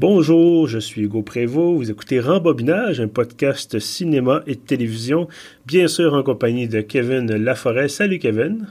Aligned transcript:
Bonjour, 0.00 0.68
je 0.68 0.78
suis 0.78 1.02
Hugo 1.02 1.22
Prévost. 1.22 1.76
Vous 1.76 1.90
écoutez 1.90 2.20
Rembobinage, 2.20 3.00
un 3.00 3.08
podcast 3.08 3.80
cinéma 3.80 4.44
et 4.46 4.54
télévision, 4.54 5.26
bien 5.66 5.88
sûr 5.88 6.14
en 6.14 6.22
compagnie 6.22 6.68
de 6.68 6.82
Kevin 6.82 7.26
Laforêt. 7.34 7.88
Salut 7.88 8.20
Kevin. 8.20 8.68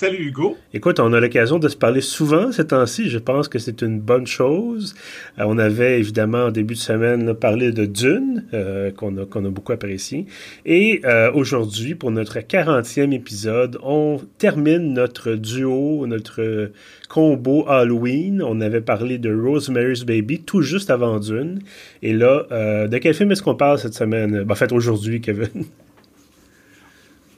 Salut 0.00 0.28
Hugo. 0.28 0.56
Écoute, 0.72 1.00
on 1.00 1.12
a 1.12 1.18
l'occasion 1.18 1.58
de 1.58 1.66
se 1.66 1.74
parler 1.74 2.02
souvent 2.02 2.52
ces 2.52 2.68
temps-ci. 2.68 3.08
Je 3.10 3.18
pense 3.18 3.48
que 3.48 3.58
c'est 3.58 3.82
une 3.82 3.98
bonne 3.98 4.28
chose. 4.28 4.94
Euh, 5.40 5.44
on 5.44 5.58
avait 5.58 5.98
évidemment 5.98 6.44
en 6.44 6.50
début 6.52 6.74
de 6.74 6.78
semaine 6.78 7.34
parlé 7.34 7.72
de 7.72 7.84
Dune, 7.84 8.44
euh, 8.54 8.92
qu'on 8.92 9.16
a, 9.16 9.26
qu'on 9.26 9.44
a 9.44 9.48
beaucoup 9.48 9.72
apprécié. 9.72 10.26
Et 10.64 11.00
euh, 11.04 11.32
aujourd'hui, 11.32 11.96
pour 11.96 12.12
notre 12.12 12.38
40e 12.38 13.12
épisode, 13.12 13.76
on 13.82 14.20
termine 14.38 14.92
notre 14.94 15.32
duo, 15.32 16.06
notre 16.06 16.70
combo 17.08 17.68
Halloween. 17.68 18.40
On 18.40 18.60
avait 18.60 18.80
parlé 18.82 19.18
de 19.18 19.34
Rosemary's 19.34 20.04
Baby 20.04 20.42
tout 20.42 20.62
juste 20.62 20.90
avant 20.90 21.18
Dune. 21.18 21.58
Et 22.02 22.12
là, 22.12 22.46
de 22.86 22.98
quel 22.98 23.14
film 23.14 23.32
est-ce 23.32 23.42
qu'on 23.42 23.56
parle 23.56 23.80
cette 23.80 23.94
semaine? 23.94 24.44
Ben, 24.44 24.52
en 24.52 24.54
fait, 24.54 24.70
aujourd'hui, 24.70 25.20
Kevin. 25.20 25.64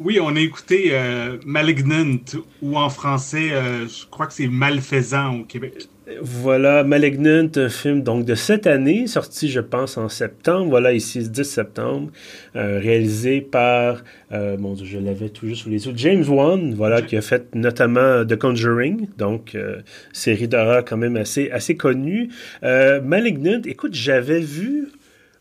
Oui, 0.03 0.19
on 0.19 0.35
a 0.35 0.41
écouté 0.41 0.93
euh, 0.93 1.37
Malignant, 1.45 2.17
ou 2.63 2.79
en 2.79 2.89
français, 2.89 3.53
euh, 3.53 3.87
je 3.87 4.07
crois 4.11 4.27
que 4.27 4.33
c'est 4.33 4.49
Malfaisant 4.49 5.41
au 5.41 5.45
Québec. 5.45 5.89
Voilà, 6.23 6.85
Malignant, 6.85 7.51
un 7.55 7.69
film 7.69 8.03
donc 8.03 8.25
de 8.25 8.35
cette 8.35 8.67
année, 8.67 9.07
sorti 9.07 9.51
je 9.51 9.61
pense 9.61 9.99
en 9.99 10.09
septembre, 10.09 10.71
voilà 10.71 10.95
ici 10.95 11.29
10 11.29 11.45
septembre, 11.45 12.11
euh, 12.57 12.81
réalisé 12.81 13.43
par, 13.43 14.03
mon 14.31 14.73
Dieu, 14.73 14.87
je 14.87 14.99
l'avais 14.99 15.29
tout 15.29 15.47
juste 15.47 15.65
sous 15.65 15.69
les 15.69 15.87
yeux, 15.87 15.93
James 15.95 16.24
Wan, 16.27 16.74
voilà, 16.74 17.02
qui 17.02 17.19
a 17.19 17.21
fait 17.21 17.55
notamment 17.55 18.24
The 18.24 18.37
Conjuring, 18.37 19.07
donc 19.19 19.57
série 20.13 20.49
d'horreur 20.49 20.83
quand 20.85 20.96
même 20.96 21.17
assez, 21.17 21.51
assez 21.51 21.77
connue. 21.77 22.30
Malignant, 22.63 23.61
écoute, 23.67 23.93
j'avais 23.93 24.41
vu 24.41 24.89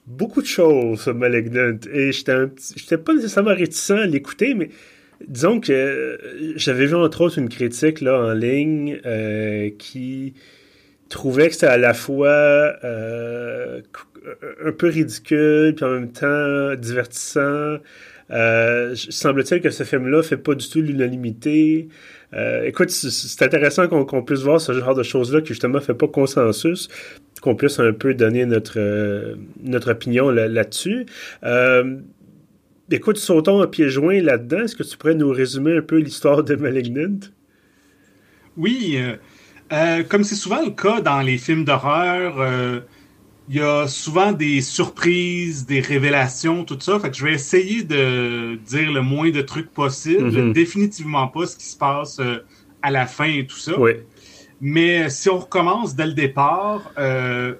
beaucoup 0.10 0.42
de 0.42 0.48
choses 0.48 1.08
Malignant 1.08 1.78
et 1.94 2.12
j'étais 2.12 2.98
pas 2.98 3.14
nécessairement 3.14 3.56
réticent 3.56 3.92
à 3.92 4.06
l'écouter, 4.06 4.56
mais 4.56 4.70
disons 5.28 5.60
que 5.60 6.18
j'avais 6.56 6.88
vu 6.88 6.96
entre 6.96 7.22
autres 7.22 7.38
une 7.38 7.50
critique 7.50 8.02
là 8.02 8.20
en 8.20 8.34
ligne 8.34 9.00
euh, 9.06 9.70
qui 9.78 10.34
trouvait 11.10 11.48
que 11.48 11.54
c'était 11.54 11.68
à 11.68 11.78
la 11.78 11.94
fois 11.94 12.30
euh, 12.84 13.82
un 14.66 14.72
peu 14.72 14.88
ridicule 14.88 15.76
puis 15.76 15.86
en 15.86 15.92
même 15.92 16.12
temps 16.12 16.76
divertissant. 16.76 17.78
Euh, 18.32 18.96
semble-t-il 18.96 19.62
que 19.62 19.70
ce 19.72 19.84
film-là 19.84 20.22
fait 20.22 20.38
pas 20.38 20.56
du 20.56 20.68
tout 20.70 20.82
l'unanimité. 20.82 21.88
Euh, 22.34 22.64
écoute, 22.66 22.90
c'est 22.92 23.44
intéressant 23.44 23.88
qu'on 23.88 24.24
puisse 24.24 24.42
voir 24.42 24.62
ce 24.62 24.74
genre 24.74 24.94
de 24.94 25.04
choses-là 25.04 25.42
qui 25.42 25.50
justement 25.50 25.80
fait 25.80 25.94
pas 25.94 26.08
consensus, 26.08 26.88
qu'on 27.42 27.56
puisse 27.56 27.80
un 27.80 27.94
peu 27.94 28.14
donner 28.14 28.46
notre, 28.46 28.78
euh, 28.78 29.36
notre 29.64 29.92
opinion 29.92 30.30
là-dessus. 30.30 31.06
Euh, 31.44 31.98
écoute, 32.92 33.18
sautons 33.18 33.62
à 33.62 33.68
pieds 33.68 33.90
joints 33.90 34.22
là-dedans. 34.22 34.62
Est-ce 34.62 34.76
que 34.76 34.84
tu 34.84 34.98
pourrais 34.98 35.16
nous 35.16 35.30
résumer 35.30 35.78
un 35.78 35.82
peu 35.82 35.98
l'histoire 35.98 36.44
de 36.44 36.56
Malignant? 36.56 37.20
Oui, 38.58 39.00
comme 40.10 40.24
c'est 40.24 40.36
souvent 40.36 40.64
le 40.64 40.72
cas 40.72 41.02
dans 41.02 41.22
les 41.22 41.38
films 41.38 41.64
d'horreur, 41.64 42.84
il 43.50 43.56
y 43.56 43.62
a 43.62 43.88
souvent 43.88 44.32
des 44.32 44.62
surprises, 44.62 45.66
des 45.66 45.82
révélations, 45.82 46.64
tout 46.64 46.78
ça. 46.80 47.00
Fait 47.00 47.10
que 47.10 47.18
je 47.18 47.26
vais 47.26 47.34
essayer 47.34 47.82
de 47.82 48.60
dire 48.64 48.92
le 48.92 49.02
moins 49.02 49.32
de 49.32 49.42
trucs 49.42 49.72
possible. 49.72 50.32
Mhm. 50.32 50.54
Définitivement 50.54 51.28
pas 51.28 51.48
ce 51.48 51.58
qui 51.58 51.66
se 51.66 51.76
passe 51.76 52.20
euh, 52.20 52.46
à 52.84 52.92
la 52.92 53.08
fin 53.08 53.26
et 53.26 53.48
tout 53.48 53.58
ça. 53.58 53.78
Oui. 53.80 53.94
Mais 54.62 55.10
si 55.10 55.30
on 55.30 55.40
recommence 55.40 55.96
dès 55.96 56.06
le 56.06 56.14
départ, 56.14 56.92
euh, 57.00 57.56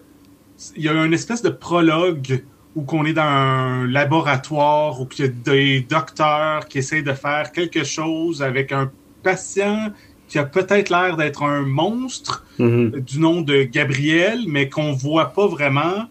il 0.76 0.84
y 0.84 0.90
a 0.90 0.94
une 0.94 1.14
espèce 1.14 1.42
de 1.42 1.50
prologue 1.50 2.44
où 2.76 2.84
qu'on 2.84 3.06
est 3.06 3.14
dans 3.14 3.24
un 3.24 3.88
laboratoire, 3.88 5.02
où 5.02 5.08
il 5.18 5.26
y 5.26 5.28
a 5.28 5.32
des 5.32 5.82
docteurs 5.82 6.68
qui 6.68 6.78
essayent 6.78 7.02
de 7.02 7.14
faire 7.14 7.52
quelque 7.52 7.84
chose 7.84 8.44
avec 8.44 8.72
un 8.72 8.92
patient 9.24 9.92
qui 10.30 10.38
a 10.38 10.44
peut-être 10.44 10.90
l'air 10.90 11.18
d'être 11.18 11.44
un 11.44 11.64
monstre 11.64 12.46
mhm. 12.60 12.92
du 13.02 13.20
nom 13.20 13.42
de 13.42 13.64
Gabriel, 13.64 14.44
mais 14.48 14.70
qu'on 14.70 14.94
voit 14.94 15.34
pas 15.34 15.48
vraiment. 15.48 16.06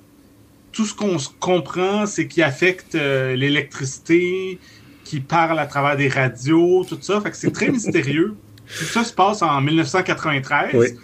Tout 0.72 0.84
ce 0.84 0.94
qu'on 0.94 1.16
comprend, 1.40 2.04
c'est 2.04 2.26
qu'il 2.26 2.42
affecte 2.42 2.96
euh, 2.96 3.34
l'électricité, 3.36 4.58
qui 5.04 5.20
parle 5.20 5.58
à 5.58 5.66
travers 5.66 5.96
des 5.96 6.08
radios, 6.08 6.84
tout 6.86 6.98
ça. 7.00 7.20
Fait 7.20 7.30
que 7.30 7.36
c'est 7.36 7.52
très 7.52 7.68
mystérieux. 7.70 8.34
Tout 8.66 8.84
ça 8.84 9.04
se 9.04 9.12
passe 9.12 9.40
en 9.40 9.60
1993. 9.62 10.96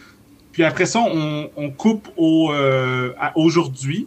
Puis 0.52 0.64
après 0.64 0.84
ça, 0.84 1.00
on, 1.00 1.70
coupe 1.70 2.08
au, 2.16 2.52
euh, 2.52 3.12
aujourd'hui, 3.34 4.06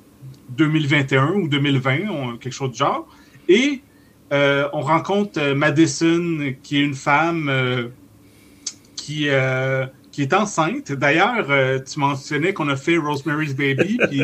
2021 0.50 1.32
ou 1.34 1.48
2020, 1.48 2.38
quelque 2.40 2.54
chose 2.54 2.72
de 2.72 2.76
genre. 2.76 3.08
Et 3.50 3.82
euh, 4.32 4.68
on 4.74 4.82
rencontre 4.82 5.54
Madison, 5.54 6.54
qui 6.62 6.78
est 6.78 6.84
une 6.84 6.94
femme 6.94 7.50
qui, 9.08 9.30
euh, 9.30 9.86
qui 10.12 10.22
est 10.22 10.34
enceinte. 10.34 10.92
D'ailleurs, 10.92 11.46
euh, 11.50 11.80
tu 11.80 11.98
mentionnais 11.98 12.52
qu'on 12.52 12.68
a 12.68 12.76
fait 12.76 12.98
Rosemary's 12.98 13.56
Baby, 13.56 13.98
puis 14.10 14.22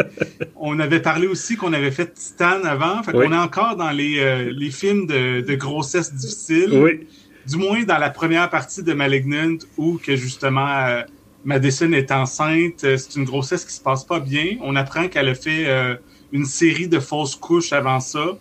on 0.58 0.78
avait 0.82 1.00
parlé 1.00 1.26
aussi 1.26 1.56
qu'on 1.56 1.72
avait 1.72 1.92
fait 1.92 2.14
Titan 2.14 2.66
avant. 2.66 3.02
Fait 3.02 3.14
qu'on 3.14 3.32
est 3.32 3.38
encore 3.38 3.78
dans 3.78 3.92
les, 3.92 4.20
euh, 4.20 4.52
les 4.54 4.72
films 4.72 5.08
de, 5.08 5.40
de, 5.40 5.56
grossesse 5.56 6.14
difficile. 6.14 6.70
Oui. 6.74 7.08
Du 7.48 7.56
moins 7.56 7.84
dans 7.84 7.98
la 7.98 8.10
première 8.10 8.50
partie 8.50 8.84
de 8.84 8.92
Malignant, 8.92 9.58
où 9.78 9.98
que 10.04 10.18
justement 10.18 11.02
Madison 11.46 11.92
est 11.94 12.12
enceinte. 12.12 12.80
C'est 12.80 13.16
une 13.16 13.26
grossesse 13.26 13.66
qui 13.66 13.74
se 13.74 13.82
passe 13.82 14.04
pas 14.06 14.20
bien. 14.20 14.58
On 14.62 14.78
apprend 14.78 15.10
qu'elle 15.10 15.28
a 15.28 15.36
fait 15.36 15.68
une 16.32 16.46
série 16.46 16.88
de 16.88 17.00
fausses 17.00 17.36
couches 17.36 17.74
avant 17.74 18.00
ça. 18.00 18.38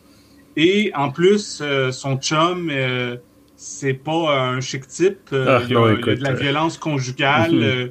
Et 0.56 0.92
en 0.94 1.10
plus, 1.10 1.60
son 1.90 2.16
chum 2.18 2.70
c'est 3.62 3.94
pas 3.94 4.36
un 4.36 4.60
chic 4.60 4.88
type. 4.88 5.28
Euh, 5.32 5.60
ah, 5.60 5.62
il, 5.64 5.72
y 5.72 5.76
a, 5.76 5.94
de 5.94 6.22
la 6.22 6.30
euh, 6.30 6.34
violence 6.34 6.76
conjugale 6.76 7.52
mhm. 7.52 7.62
euh, 7.62 7.88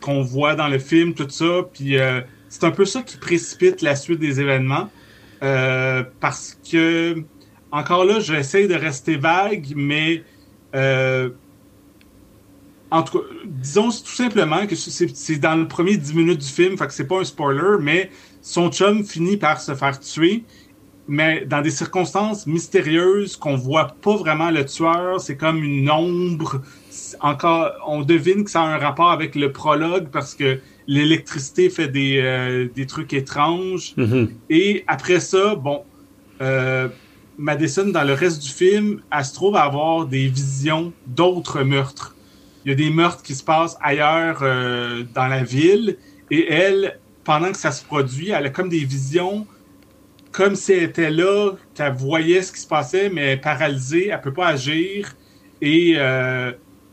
qu'on 0.00 0.20
voit 0.20 0.56
dans 0.56 0.66
le 0.66 0.80
film, 0.80 1.14
tout 1.14 1.28
ça. 1.28 1.62
Puis 1.72 1.96
c'est 2.48 2.64
un 2.64 2.72
peu 2.72 2.84
ça 2.84 3.02
qui 3.02 3.16
précipite 3.16 3.82
la 3.82 3.94
suite 3.94 4.18
des 4.18 4.40
événements. 4.40 4.90
parce 5.40 6.58
que, 6.68 7.22
encore 7.70 8.04
là, 8.04 8.18
j'essaie 8.18 8.66
de 8.66 8.74
rester 8.74 9.16
vague, 9.16 9.72
mais 9.76 10.24
en 12.90 13.02
tout 13.02 13.18
cas, 13.18 13.24
disons 13.44 13.90
tout 13.90 14.06
simplement 14.06 14.66
que 14.66 14.74
c'est 14.74 15.38
dans 15.38 15.54
le 15.54 15.68
premier 15.68 15.96
10 15.96 16.14
minutes 16.14 16.40
du 16.40 16.48
film, 16.48 16.76
fait 16.76 16.86
que 16.86 16.92
c'est 16.92 17.06
pas 17.06 17.20
un 17.20 17.24
spoiler, 17.24 17.78
mais 17.80 18.10
son 18.42 18.70
chum 18.70 19.04
finit 19.04 19.36
par 19.36 19.60
se 19.60 19.74
faire 19.74 19.98
tuer 20.00 20.44
mais 21.06 21.44
dans 21.44 21.60
des 21.60 21.70
circonstances 21.70 22.46
mystérieuses 22.46 23.36
qu'on 23.36 23.56
voit 23.56 23.94
pas 24.00 24.16
vraiment 24.16 24.50
le 24.50 24.64
tueur, 24.64 25.20
c'est 25.20 25.36
comme 25.36 25.62
une 25.62 25.90
ombre. 25.90 26.62
Encore, 27.20 27.72
on 27.86 28.02
devine 28.02 28.44
que 28.44 28.50
ça 28.50 28.62
a 28.62 28.66
un 28.66 28.78
rapport 28.78 29.10
avec 29.10 29.34
le 29.34 29.52
prologue 29.52 30.08
parce 30.10 30.34
que 30.34 30.60
l'électricité 30.86 31.70
fait 31.70 31.88
des, 31.88 32.20
euh, 32.22 32.68
des 32.74 32.86
trucs 32.86 33.12
étranges. 33.12 33.94
Mm-hmm. 33.96 34.28
Et 34.50 34.84
après 34.86 35.20
ça, 35.20 35.54
bon, 35.54 35.82
euh, 36.40 36.88
Madison, 37.36 37.86
dans 37.86 38.04
le 38.04 38.12
reste 38.12 38.42
du 38.42 38.50
film, 38.50 39.00
elle 39.12 39.24
se 39.24 39.34
trouve 39.34 39.56
à 39.56 39.62
avoir 39.62 40.06
des 40.06 40.28
visions 40.28 40.92
d'autres 41.06 41.62
meurtres. 41.62 42.14
Il 42.64 42.70
y 42.70 42.72
a 42.72 42.76
des 42.76 42.90
meurtres 42.90 43.22
qui 43.22 43.34
se 43.34 43.44
passent 43.44 43.76
ailleurs 43.82 44.38
euh, 44.42 45.04
dans 45.14 45.26
la 45.26 45.42
ville 45.42 45.98
et 46.30 46.50
elle, 46.50 46.98
pendant 47.24 47.50
que 47.50 47.58
ça 47.58 47.72
se 47.72 47.84
produit, 47.84 48.30
elle 48.30 48.46
a 48.46 48.50
comme 48.50 48.70
des 48.70 48.84
visions 48.84 49.46
comme 50.34 50.56
si 50.56 50.72
elle 50.72 50.82
était 50.82 51.10
là, 51.10 51.52
qu'elle 51.74 51.92
voyait 51.92 52.42
ce 52.42 52.52
qui 52.52 52.58
se 52.58 52.66
passait, 52.66 53.08
mais 53.08 53.22
elle 53.22 53.38
est 53.38 53.40
paralysée, 53.40 54.08
elle 54.08 54.20
peut 54.20 54.32
pas 54.32 54.48
agir. 54.48 55.14
Et 55.62 55.94
euh, 55.96 56.50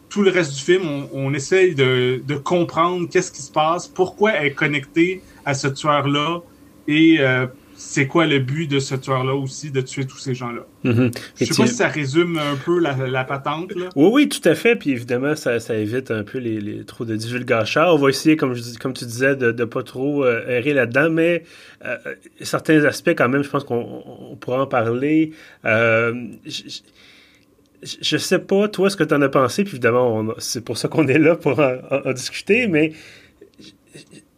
tout 0.09 0.21
le 0.21 0.29
reste 0.29 0.53
du 0.53 0.61
film, 0.61 1.07
on, 1.11 1.33
essaye 1.33 1.73
de, 1.73 2.21
comprendre 2.43 3.09
qu'est-ce 3.09 3.31
qui 3.31 3.41
se 3.41 3.51
passe, 3.51 3.88
pourquoi 3.88 4.33
elle 4.33 4.47
est 4.47 4.53
connectée 4.53 5.23
à 5.43 5.55
ce 5.55 5.67
tueur-là 5.67 6.41
et 6.88 7.17
euh, 7.19 7.47
c'est 7.83 8.07
quoi 8.07 8.28
le 8.28 8.39
but 8.39 8.68
de 8.68 8.80
ce 8.80 8.94
tueur-là 8.95 9.33
aussi, 9.33 9.72
de 9.72 9.81
tuer 9.81 10.06
tous 10.06 10.18
ces 10.18 10.36
gens-là? 10.36 10.62
Mm-hmm. 10.86 11.18
Je 11.36 11.45
sais 11.45 11.62
pas 11.62 11.68
si 11.68 11.74
ça 11.74 11.88
résume 11.88 12.38
un 12.38 12.56
peu 12.56 12.80
la, 12.80 13.24
patente. 13.24 13.74
Là. 13.75 13.89
Oui, 13.95 14.10
oui, 14.13 14.30
tout 14.30 14.48
à 14.48 14.54
fait. 14.56 14.75
Puis 14.75 14.92
évidemment, 14.92 15.36
ça, 15.36 15.57
évite 15.75 16.12
un 16.12 16.24
peu 16.24 16.38
les, 16.38 16.62
les 16.62 16.86
trop 16.86 17.06
de 17.06 17.16
divulgachats. 17.16 17.92
On 17.92 17.98
va 17.98 18.10
essayer, 18.10 18.38
comme, 18.38 18.54
je, 18.54 18.78
comme 18.80 18.94
tu 18.94 19.06
disais, 19.06 19.36
de 19.36 19.51
ne 19.51 19.66
pas 19.66 19.81
trop 19.83 20.24
euh, 20.24 20.48
errer 20.48 20.74
là-dedans, 20.74 21.10
mais 21.10 21.44
euh, 21.83 21.98
certains 22.42 22.86
aspects, 22.86 23.16
quand 23.18 23.28
même, 23.28 23.44
je 23.44 23.50
pense 23.50 23.63
qu'on 23.63 24.38
pourra 24.39 24.62
en 24.62 24.68
parler. 24.68 25.31
Euh, 25.66 26.13
je, 26.45 28.16
ne 28.16 28.19
sais 28.19 28.39
pas, 28.39 28.68
toi, 28.69 28.89
ce 28.92 28.95
que 28.95 29.04
tu 29.04 29.13
en 29.16 29.22
as 29.22 29.30
pensé, 29.30 29.63
puis 29.63 29.74
évidemment, 29.74 30.33
c'est 30.38 30.63
pour 30.63 30.78
ça 30.78 30.88
qu'on 30.88 31.07
est 31.07 31.19
là 31.19 31.36
pour 31.36 31.60
en 31.60 32.13
discuter, 32.13 32.68
mais 32.68 32.94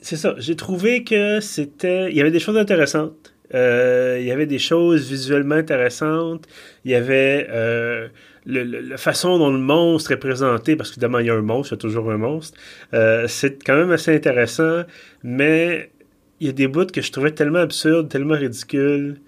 c'est 0.01 0.17
ça. 0.17 0.33
J'ai 0.37 0.55
trouvé 0.55 1.03
que 1.03 1.39
c'était. 1.39 2.09
Il 2.09 2.17
y 2.17 2.21
avait 2.21 2.31
des 2.31 2.39
choses 2.39 2.57
intéressantes. 2.57 3.32
Euh, 3.53 4.17
il 4.19 4.25
y 4.25 4.31
avait 4.31 4.45
des 4.45 4.59
choses 4.59 5.09
visuellement 5.09 5.55
intéressantes. 5.55 6.47
Il 6.85 6.91
y 6.91 6.95
avait 6.95 7.47
euh, 7.49 8.07
la 8.45 8.97
façon 8.97 9.37
dont 9.37 9.51
le 9.51 9.59
monstre 9.59 10.11
est 10.11 10.17
présenté, 10.17 10.75
parce 10.75 10.89
qu'évidemment, 10.89 11.19
il 11.19 11.27
y 11.27 11.29
a 11.29 11.35
un 11.35 11.41
monstre, 11.41 11.73
il 11.73 11.75
y 11.75 11.79
a 11.79 11.81
toujours 11.81 12.11
un 12.11 12.17
monstre, 12.17 12.57
euh, 12.93 13.27
c'est 13.27 13.63
quand 13.63 13.75
même 13.75 13.91
assez 13.91 14.13
intéressant, 14.13 14.83
mais 15.23 15.91
il 16.39 16.47
y 16.47 16.49
a 16.49 16.53
des 16.53 16.67
bouts 16.67 16.87
que 16.87 17.01
je 17.01 17.11
trouvais 17.11 17.31
tellement 17.31 17.59
absurdes, 17.59 18.09
tellement 18.09 18.35
ridicules, 18.35 19.19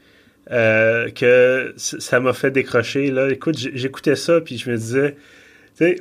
que 0.49 1.73
ça 1.77 2.19
m'a 2.19 2.33
fait 2.33 2.51
décrocher. 2.51 3.09
Là. 3.09 3.31
Écoute, 3.31 3.57
j'écoutais 3.57 4.15
ça, 4.15 4.41
puis 4.41 4.57
je 4.57 4.69
me 4.69 4.77
disais, 4.77 5.15
sais, 5.75 5.95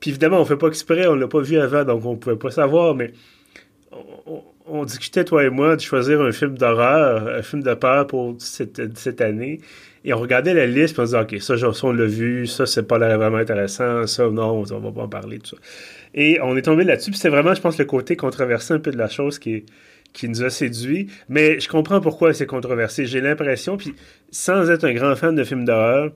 puis 0.00 0.10
évidemment, 0.10 0.40
on 0.40 0.44
fait 0.44 0.56
pas 0.56 0.68
exprès, 0.68 1.06
on 1.06 1.14
l'a 1.14 1.28
pas 1.28 1.40
vu 1.40 1.58
avant, 1.58 1.84
donc 1.84 2.04
on 2.04 2.16
pouvait 2.16 2.36
pas 2.36 2.50
savoir, 2.50 2.94
mais 2.94 3.12
on, 4.26 4.42
discutait, 4.84 5.24
toi 5.24 5.44
et 5.44 5.50
moi, 5.50 5.76
de 5.76 5.80
choisir 5.80 6.20
un 6.20 6.32
film 6.32 6.56
d'horreur, 6.56 7.28
un 7.28 7.42
film 7.42 7.62
de 7.62 7.74
peur 7.74 8.06
pour 8.06 8.36
cette, 8.38 8.96
cette 8.96 9.20
année. 9.20 9.60
Et 10.04 10.12
on 10.12 10.18
regardait 10.18 10.52
la 10.52 10.66
liste, 10.66 10.94
puis 10.94 11.02
on 11.02 11.06
se 11.06 11.16
disait, 11.16 11.54
OK, 11.56 11.70
ça, 11.72 11.86
on 11.86 11.92
l'a 11.92 12.04
vu, 12.04 12.46
ça, 12.46 12.66
c'est 12.66 12.82
pas 12.82 12.98
vraiment 12.98 13.38
intéressant, 13.38 14.06
ça, 14.06 14.28
non, 14.28 14.64
on 14.70 14.78
va 14.78 14.92
pas 14.92 15.02
en 15.02 15.08
parler, 15.08 15.38
tout 15.38 15.56
ça. 15.56 15.62
Et 16.14 16.38
on 16.42 16.56
est 16.56 16.62
tombé 16.62 16.84
là-dessus, 16.84 17.12
c'est 17.14 17.30
vraiment, 17.30 17.54
je 17.54 17.60
pense, 17.60 17.78
le 17.78 17.86
côté 17.86 18.16
controversé 18.16 18.74
un 18.74 18.78
peu 18.78 18.90
de 18.90 18.98
la 18.98 19.08
chose 19.08 19.38
qui, 19.38 19.64
qui 20.12 20.28
nous 20.28 20.42
a 20.42 20.50
séduit. 20.50 21.08
Mais 21.28 21.58
je 21.58 21.68
comprends 21.68 22.00
pourquoi 22.00 22.34
c'est 22.34 22.46
controversé. 22.46 23.06
J'ai 23.06 23.20
l'impression, 23.20 23.76
puis 23.76 23.94
sans 24.30 24.70
être 24.70 24.84
un 24.84 24.92
grand 24.92 25.16
fan 25.16 25.34
de 25.34 25.44
films 25.44 25.64
d'horreur, 25.64 26.12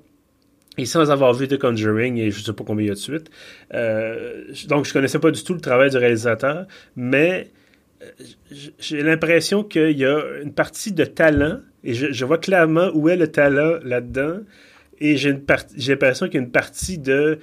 et 0.78 0.86
sans 0.86 1.10
avoir 1.10 1.34
vu 1.34 1.48
The 1.48 1.58
Conjuring 1.58 2.18
et 2.18 2.30
je 2.30 2.40
sais 2.40 2.52
pas 2.52 2.62
combien 2.64 2.84
il 2.84 2.88
y 2.88 2.90
a 2.92 2.94
de 2.94 2.98
suite, 2.98 3.30
euh, 3.74 4.44
donc 4.68 4.86
je 4.86 4.92
connaissais 4.92 5.18
pas 5.18 5.32
du 5.32 5.42
tout 5.42 5.54
le 5.54 5.60
travail 5.60 5.90
du 5.90 5.96
réalisateur, 5.96 6.66
mais 6.94 7.50
j'ai 8.78 9.02
l'impression 9.02 9.64
qu'il 9.64 9.98
y 9.98 10.04
a 10.04 10.20
une 10.42 10.52
partie 10.52 10.92
de 10.92 11.04
talent 11.04 11.58
et 11.84 11.94
je, 11.94 12.24
vois 12.24 12.38
clairement 12.38 12.90
où 12.94 13.08
est 13.08 13.16
le 13.16 13.28
talent 13.28 13.78
là-dedans. 13.82 14.40
Et 15.00 15.16
j'ai 15.16 15.32
l'impression 15.32 16.26
qu'il 16.26 16.34
y 16.34 16.38
a 16.38 16.44
une 16.44 16.50
partie 16.50 16.98
de. 16.98 17.38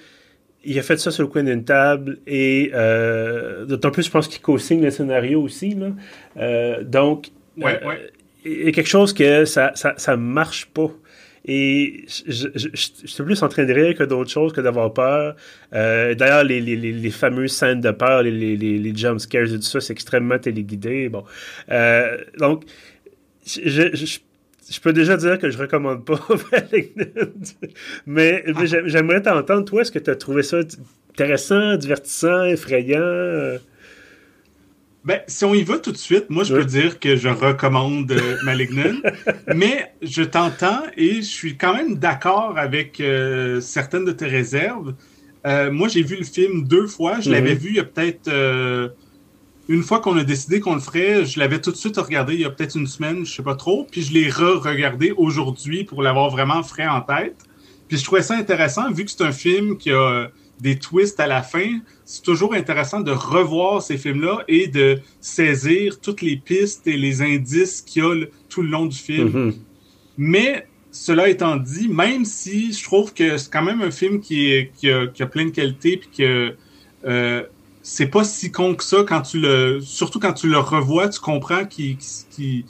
Il 0.66 0.78
a 0.80 0.82
fait 0.82 0.98
ça 0.98 1.12
sur 1.12 1.24
le 1.24 1.30
coin 1.30 1.44
d'une 1.44 1.64
table 1.64 2.18
et 2.26 2.72
euh, 2.74 3.66
d'autant 3.66 3.92
plus, 3.92 4.04
je 4.04 4.12
pense 4.12 4.28
qu'il 4.28 4.42
co-signe 4.42 4.82
le 4.82 4.90
scénario 4.90 5.42
aussi. 5.42 5.76
Là. 5.76 5.92
Euh, 6.38 6.84
donc, 6.84 7.30
ouais, 7.58 7.80
euh, 7.86 7.96
il 8.44 8.66
y 8.66 8.68
a 8.68 8.72
quelque 8.72 8.90
chose 8.90 9.14
que 9.14 9.46
ça, 9.46 9.72
ça, 9.76 9.94
ça 9.98 10.18
marche 10.18 10.66
pas. 10.68 10.92
Et 11.48 12.06
je, 12.08 12.48
je, 12.56 12.68
je, 12.74 13.08
suis 13.08 13.24
plus 13.24 13.42
en 13.44 13.48
train 13.50 13.66
de 13.66 13.74
rire 13.74 13.96
que 13.96 14.04
d'autres 14.04 14.32
choses, 14.32 14.52
que 14.52 14.62
d'avoir 14.62 14.92
peur. 14.94 15.36
Euh, 15.74 16.16
D'ailleurs, 16.16 16.44
les, 16.44 16.60
les, 16.60 16.76
les, 16.76 17.12
fameuses 17.12 17.52
scènes 17.52 17.82
de 17.82 17.92
peur, 17.92 18.24
les, 18.24 18.32
les, 18.32 18.56
les 18.58 18.96
jump 18.96 19.20
scares 19.20 19.54
et 19.54 19.58
tout 19.58 19.62
ça, 19.62 19.80
c'est 19.80 19.94
extrêmement 19.94 20.40
téléguidé. 20.40 21.08
Bon. 21.08 21.24
Euh, 21.70 22.18
donc, 22.40 22.64
je, 23.46 23.96
je, 23.96 24.80
peux 24.80 24.92
déjà 24.92 25.18
dire 25.18 25.38
que 25.38 25.52
je 25.52 25.58
recommande 25.60 26.04
pas 26.04 26.20
mais, 28.08 28.44
mais 28.48 28.66
j'aimerais 28.66 29.22
t'entendre. 29.22 29.66
Toi, 29.66 29.82
est-ce 29.82 29.92
que 29.92 30.00
tu 30.00 30.10
as 30.10 30.16
trouvé 30.16 30.42
ça 30.42 30.62
intéressant, 31.12 31.76
divertissant, 31.76 32.46
effrayant? 32.46 33.60
Ben, 35.06 35.22
si 35.28 35.46
on 35.46 35.54
y 35.54 35.62
va 35.62 35.78
tout 35.78 35.92
de 35.92 35.98
suite, 35.98 36.32
moi, 36.32 36.44
je 36.44 36.56
peux 36.56 36.66
dire 36.66 37.00
que 37.00 37.16
je 37.16 37.30
recommande 37.30 38.12
euh, 38.12 38.38
Malignant, 38.44 38.96
mais 39.56 39.94
je 40.02 40.24
t'entends 40.24 40.82
et 40.98 41.18
je 41.18 41.28
suis 41.28 41.58
quand 41.58 41.76
même 41.76 41.98
d'accord 41.98 42.58
avec 42.58 43.00
euh, 43.00 43.62
certaines 43.62 44.06
de 44.06 44.12
tes 44.12 44.26
réserves. 44.26 44.96
Euh, 45.46 45.72
moi, 45.72 45.90
j'ai 45.90 46.02
vu 46.02 46.16
le 46.16 46.24
film 46.24 46.68
deux 46.68 46.88
fois. 46.88 47.20
Je 47.20 47.30
l'avais 47.30 47.54
vu 47.54 47.70
il 47.70 47.76
y 47.76 47.80
a 47.80 47.84
peut-être 47.84 48.32
une 49.70 49.84
fois 49.84 50.00
qu'on 50.00 50.18
a 50.18 50.24
décidé 50.24 50.60
qu'on 50.60 50.74
le 50.74 50.80
ferait, 50.80 51.26
je 51.26 51.40
l'avais 51.40 51.62
tout 51.62 51.72
de 51.72 51.76
suite 51.76 51.98
regardé 51.98 52.34
il 52.34 52.42
y 52.42 52.46
a 52.46 52.52
peut-être 52.52 52.76
une 52.76 52.86
semaine, 52.86 53.26
je 53.26 53.34
sais 53.34 53.44
pas 53.44 53.56
trop, 53.56 53.88
puis 53.90 54.04
je 54.04 54.14
l'ai 54.14 54.30
re-regardé 54.30 55.12
aujourd'hui 55.12 55.84
pour 55.84 56.04
l'avoir 56.04 56.30
vraiment 56.30 56.62
frais 56.62 56.88
en 56.88 57.02
tête. 57.02 57.36
Puis 57.88 57.98
je 57.98 58.04
trouvais 58.04 58.22
ça 58.24 58.36
intéressant, 58.36 58.92
vu 58.92 59.06
que 59.06 59.12
c'est 59.12 59.24
un 59.24 59.32
film 59.32 59.78
qui 59.78 59.92
a 59.92 60.30
des 60.60 60.78
twists 60.78 61.20
à 61.20 61.28
la 61.28 61.42
fin, 61.42 61.80
c'est 62.06 62.24
toujours 62.24 62.54
intéressant 62.54 63.02
de 63.02 63.12
revoir 63.12 63.82
ces 63.82 63.98
films-là 63.98 64.44
et 64.48 64.68
de 64.68 65.00
saisir 65.20 66.00
toutes 66.00 66.22
les 66.22 66.38
pistes 66.38 66.88
et 66.88 66.98
les 66.98 67.22
indices 67.22 67.82
qu'il 67.82 68.04
y 68.04 68.06
a 68.06 68.26
tout 68.50 68.62
le 68.62 68.70
long 68.70 68.86
du 68.86 68.98
film. 68.98 69.30
Mm-hmm. 69.30 69.54
Mais 70.18 70.68
cela 70.92 71.28
étant 71.28 71.58
dit, 71.58 71.90
même 71.90 72.24
si 72.24 72.72
je 72.72 72.84
trouve 72.84 73.14
que 73.14 73.38
c'est 73.38 73.52
quand 73.52 73.64
même 73.64 73.82
un 73.82 73.92
film 73.92 74.22
qui, 74.22 74.52
est, 74.52 74.72
qui, 74.78 74.90
a, 74.90 75.26
plein 75.26 75.46
de 75.46 75.52
qualités 75.52 75.98
puis 75.98 76.10
que 76.18 76.56
euh, 77.06 77.44
c'est 77.82 78.08
pas 78.08 78.24
si 78.24 78.52
con 78.52 78.76
que 78.76 78.84
ça 78.84 79.04
quand 79.08 79.22
tu 79.22 79.40
le, 79.40 79.82
surtout 79.82 80.20
quand 80.20 80.34
tu 80.34 80.48
le 80.48 80.58
revois, 80.58 81.10
tu 81.10 81.20
comprends 81.20 81.66
qu'il 81.66 81.98
qui, 81.98 82.66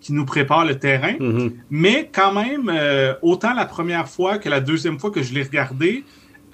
qui 0.00 0.12
nous 0.12 0.24
prépare 0.24 0.64
le 0.64 0.78
terrain. 0.78 1.12
Mm-hmm. 1.12 1.52
Mais 1.70 2.10
quand 2.12 2.32
même, 2.32 2.70
euh, 2.72 3.14
autant 3.22 3.52
la 3.52 3.66
première 3.66 4.08
fois 4.08 4.38
que 4.38 4.48
la 4.48 4.60
deuxième 4.60 4.98
fois 4.98 5.10
que 5.10 5.22
je 5.22 5.34
l'ai 5.34 5.42
regardé, 5.42 6.04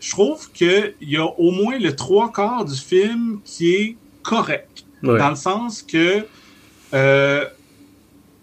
je 0.07 0.11
trouve 0.13 0.51
qu'il 0.53 0.95
y 1.01 1.17
a 1.17 1.25
au 1.25 1.51
moins 1.51 1.79
le 1.79 1.95
trois 1.97 2.33
quarts 2.33 2.65
du 2.65 2.77
film 2.77 3.41
qui 3.45 3.75
est 3.75 3.97
correct. 4.23 4.85
Dans 5.03 5.31
le 5.31 5.37
sens 5.37 5.83
que 5.83 6.27
euh, 6.95 7.45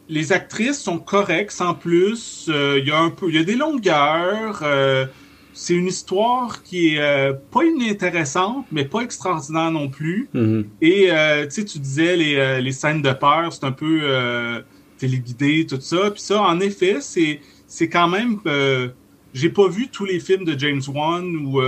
les 0.07 0.31
actrices 0.31 0.79
sont 0.79 0.99
correctes 0.99 1.51
sans 1.51 1.73
plus. 1.73 2.47
Euh, 2.49 2.79
il 2.79 2.87
y 2.87 2.91
a 2.91 2.99
un 2.99 3.09
peu, 3.09 3.27
il 3.29 3.35
y 3.35 3.37
a 3.37 3.43
des 3.43 3.55
longueurs 3.55 4.63
c'est 5.53 5.75
une 5.75 5.87
histoire 5.87 6.63
qui 6.63 6.95
est 6.95 6.99
euh, 6.99 7.33
pas 7.51 7.63
inintéressante, 7.63 8.65
mais 8.71 8.85
pas 8.85 9.01
extraordinaire 9.01 9.71
non 9.71 9.87
plus. 9.87 10.27
Mm-hmm. 10.33 10.65
Et 10.81 11.11
euh, 11.11 11.47
tu 11.47 11.79
disais 11.79 12.15
les, 12.15 12.35
euh, 12.35 12.59
les, 12.59 12.71
scènes 12.71 13.01
de 13.01 13.11
peur, 13.13 13.53
c'est 13.53 13.63
un 13.63 13.71
peu 13.71 14.01
téléguidé, 14.97 15.65
tout 15.67 15.79
ça. 15.79 16.11
Puis 16.11 16.21
ça, 16.21 16.41
en 16.41 16.59
effet, 16.59 16.97
c'est, 16.99 17.39
c'est 17.67 17.87
quand 17.87 18.07
même. 18.07 18.39
J'ai 19.33 19.49
pas 19.49 19.67
vu 19.67 19.87
tous 19.87 20.05
les 20.05 20.19
films 20.19 20.45
de 20.45 20.57
James 20.57 20.81
Wan 20.87 21.35
ou, 21.35 21.61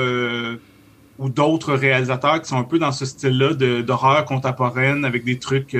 ou 1.17 1.29
d'autres 1.29 1.73
réalisateurs 1.73 2.41
qui 2.41 2.49
sont 2.49 2.57
un 2.57 2.63
peu 2.63 2.79
dans 2.79 2.91
ce 2.91 3.05
style-là 3.05 3.53
d'horreur 3.81 4.25
contemporaine 4.25 5.05
avec 5.05 5.23
des 5.23 5.39
trucs 5.39 5.75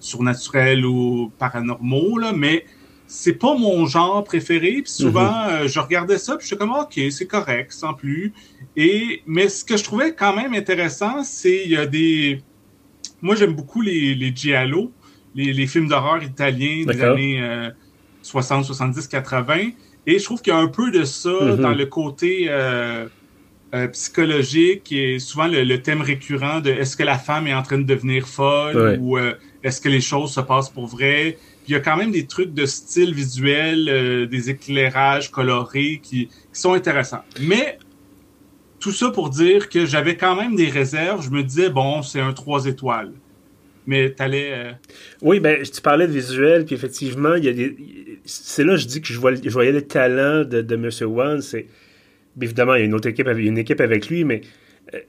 surnaturels 0.00 0.84
ou 0.84 1.30
paranormaux, 1.38 2.18
là, 2.18 2.32
mais 2.32 2.64
c'est 3.10 3.34
pas 3.34 3.56
mon 3.56 3.86
genre 3.86 4.22
préféré. 4.22 4.82
Puis 4.82 4.92
souvent, 4.92 5.44
mhm. 5.44 5.50
euh, 5.50 5.68
je 5.68 5.80
regardais 5.80 6.16
ça, 6.16 6.36
puis 6.36 6.44
je 6.44 6.46
suis 6.48 6.56
comme 6.56 6.70
ok, 6.70 6.98
c'est 7.10 7.26
correct, 7.26 7.72
sans 7.72 7.92
plus. 7.92 8.32
Et 8.76 9.22
mais 9.26 9.48
ce 9.48 9.64
que 9.64 9.76
je 9.76 9.82
trouvais 9.82 10.14
quand 10.14 10.34
même 10.34 10.54
intéressant, 10.54 11.24
c'est 11.24 11.64
il 11.64 11.72
y 11.72 11.76
a 11.76 11.86
des. 11.86 12.40
Moi, 13.20 13.34
j'aime 13.34 13.52
beaucoup 13.52 13.82
les, 13.82 14.14
les 14.14 14.34
giallo, 14.34 14.92
les, 15.34 15.66
films 15.66 15.88
d'horreur 15.88 16.22
italiens 16.22 16.84
des 16.86 17.02
années 17.02 17.70
60, 18.22 18.64
70, 18.64 19.08
80. 19.08 19.70
Et 20.06 20.18
je 20.18 20.24
trouve 20.24 20.40
qu'il 20.40 20.52
y 20.52 20.56
a 20.56 20.58
un 20.58 20.68
peu 20.68 20.90
de 20.90 21.04
ça 21.04 21.30
mhm. 21.30 21.56
dans 21.56 21.74
le 21.74 21.86
côté 21.86 22.46
euh, 22.48 23.06
euh, 23.74 23.88
psychologique 23.88 24.90
et 24.92 25.18
souvent 25.18 25.46
le, 25.46 25.76
thème 25.76 26.00
récurrent 26.00 26.60
de 26.60 26.70
est-ce 26.70 26.96
que 26.96 27.02
la 27.02 27.18
femme 27.18 27.46
est 27.46 27.54
en 27.54 27.62
train 27.62 27.78
de 27.78 27.84
devenir 27.84 28.26
folle 28.26 28.98
ou 29.00 29.18
est-ce 29.62 29.80
que 29.80 29.88
les 29.88 30.00
choses 30.00 30.32
se 30.32 30.40
passent 30.40 30.70
pour 30.70 30.86
vrai? 30.86 31.36
Il 31.66 31.72
y 31.72 31.76
a 31.76 31.80
quand 31.80 31.96
même 31.96 32.10
des 32.10 32.26
trucs 32.26 32.54
de 32.54 32.66
style 32.66 33.14
visuel, 33.14 33.88
euh, 33.88 34.26
des 34.26 34.50
éclairages 34.50 35.30
colorés 35.30 36.00
qui, 36.02 36.28
sont 36.52 36.72
intéressants. 36.72 37.22
Mais 37.40 37.78
tout 38.80 38.92
ça 38.92 39.10
pour 39.10 39.30
dire 39.30 39.68
que 39.68 39.86
j'avais 39.86 40.16
quand 40.16 40.34
même 40.34 40.56
des 40.56 40.68
réserves. 40.68 41.22
Je 41.22 41.30
me 41.30 41.42
disais, 41.42 41.68
bon, 41.68 42.02
c'est 42.02 42.20
un 42.20 42.32
3 42.32 42.66
étoiles. 42.66 43.12
Mais 43.86 44.10
t'allais. 44.10 44.50
Euh... 44.52 44.72
Oui, 45.22 45.40
ben, 45.40 45.62
tu 45.62 45.80
parlais 45.80 46.06
de 46.06 46.12
visuel, 46.12 46.64
puis 46.64 46.74
effectivement, 46.74 47.34
il 47.34 47.44
y 47.44 47.48
a 47.48 47.52
des. 47.52 48.09
C'est 48.30 48.64
là 48.64 48.74
que 48.74 48.80
je 48.80 48.86
dis 48.86 49.00
que 49.00 49.08
je, 49.08 49.18
voyais, 49.18 49.40
je 49.42 49.50
voyais 49.50 49.72
le 49.72 49.82
talent 49.82 50.44
de, 50.44 50.74
M. 50.74 50.88
Wan. 51.10 51.40
Évidemment, 52.40 52.74
il 52.74 52.78
y 52.78 52.82
a 52.82 52.84
une 52.84 52.94
autre 52.94 53.08
équipe, 53.08 53.26
une 53.26 53.58
équipe 53.58 53.80
avec 53.80 54.08
lui, 54.08 54.24
mais 54.24 54.42
euh, 54.94 55.00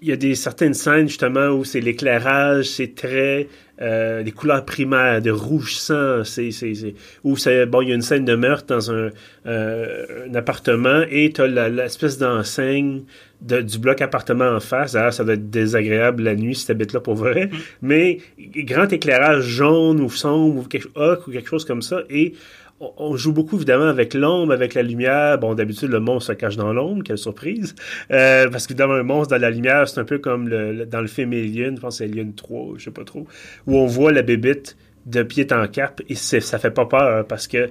il 0.00 0.08
y 0.08 0.12
a 0.12 0.16
des 0.16 0.34
certaines 0.34 0.74
scènes 0.74 1.08
justement 1.08 1.48
où 1.48 1.64
c'est 1.64 1.80
l'éclairage, 1.80 2.66
c'est 2.66 2.94
très 2.94 3.48
euh, 3.80 4.22
les 4.22 4.30
couleurs 4.30 4.64
primaires 4.64 5.22
de 5.22 5.30
rouge 5.30 5.76
sang, 5.76 6.22
c'est 6.22 6.50
c'est 6.50 6.94
où 7.24 7.36
c'est 7.36 7.66
bon 7.66 7.80
il 7.80 7.88
y 7.88 7.92
a 7.92 7.94
une 7.94 8.02
scène 8.02 8.24
de 8.24 8.34
meurtre 8.34 8.66
dans 8.66 8.92
un, 8.92 9.10
euh, 9.46 10.28
un 10.28 10.34
appartement 10.34 11.02
et 11.10 11.32
tu 11.32 11.40
as 11.40 11.68
l'espèce 11.68 12.18
d'enseigne 12.18 13.02
du 13.40 13.78
bloc 13.78 14.00
appartement 14.00 14.48
en 14.48 14.60
face. 14.60 14.92
D'ailleurs, 14.92 15.12
ça 15.12 15.24
doit 15.24 15.34
être 15.34 15.50
désagréable 15.50 16.22
la 16.22 16.34
nuit 16.34 16.54
si 16.54 16.66
tu 16.66 16.72
habites 16.72 16.92
là 16.92 17.00
pour 17.00 17.14
vrai. 17.14 17.46
Mm. 17.46 17.56
Mais 17.82 18.18
grand 18.38 18.90
éclairage 18.92 19.44
jaune 19.44 20.00
ou 20.00 20.10
sombre 20.10 20.60
ou 20.60 20.62
quelque, 20.62 20.88
ou 20.88 21.30
quelque 21.30 21.48
chose 21.48 21.64
comme 21.64 21.82
ça 21.82 22.02
et 22.10 22.34
on 22.80 23.16
joue 23.16 23.32
beaucoup 23.32 23.56
évidemment 23.56 23.86
avec 23.86 24.14
l'ombre, 24.14 24.52
avec 24.52 24.74
la 24.74 24.82
lumière. 24.82 25.38
Bon, 25.38 25.54
d'habitude, 25.54 25.90
le 25.90 26.00
monstre 26.00 26.32
se 26.32 26.36
cache 26.36 26.56
dans 26.56 26.72
l'ombre, 26.72 27.02
quelle 27.04 27.18
surprise. 27.18 27.74
Euh, 28.10 28.48
parce 28.50 28.66
qu'évidemment, 28.66 28.94
un 28.94 29.02
monstre 29.02 29.34
dans 29.34 29.40
la 29.40 29.50
lumière, 29.50 29.88
c'est 29.88 30.00
un 30.00 30.04
peu 30.04 30.18
comme 30.18 30.48
le, 30.48 30.84
dans 30.86 31.00
le 31.00 31.06
film 31.06 31.32
Alien, 31.32 31.76
je 31.76 31.80
pense 31.80 31.98
que 31.98 32.04
c'est 32.04 32.10
Alien 32.10 32.34
3, 32.34 32.74
je 32.76 32.84
sais 32.84 32.90
pas 32.90 33.04
trop, 33.04 33.26
où 33.66 33.76
on 33.76 33.86
voit 33.86 34.12
la 34.12 34.22
bébite 34.22 34.76
de 35.06 35.22
pied 35.22 35.46
en 35.52 35.66
cap 35.68 36.00
et 36.08 36.14
ça 36.14 36.58
fait 36.58 36.70
pas 36.70 36.86
peur 36.86 37.26
parce 37.26 37.46
que 37.46 37.68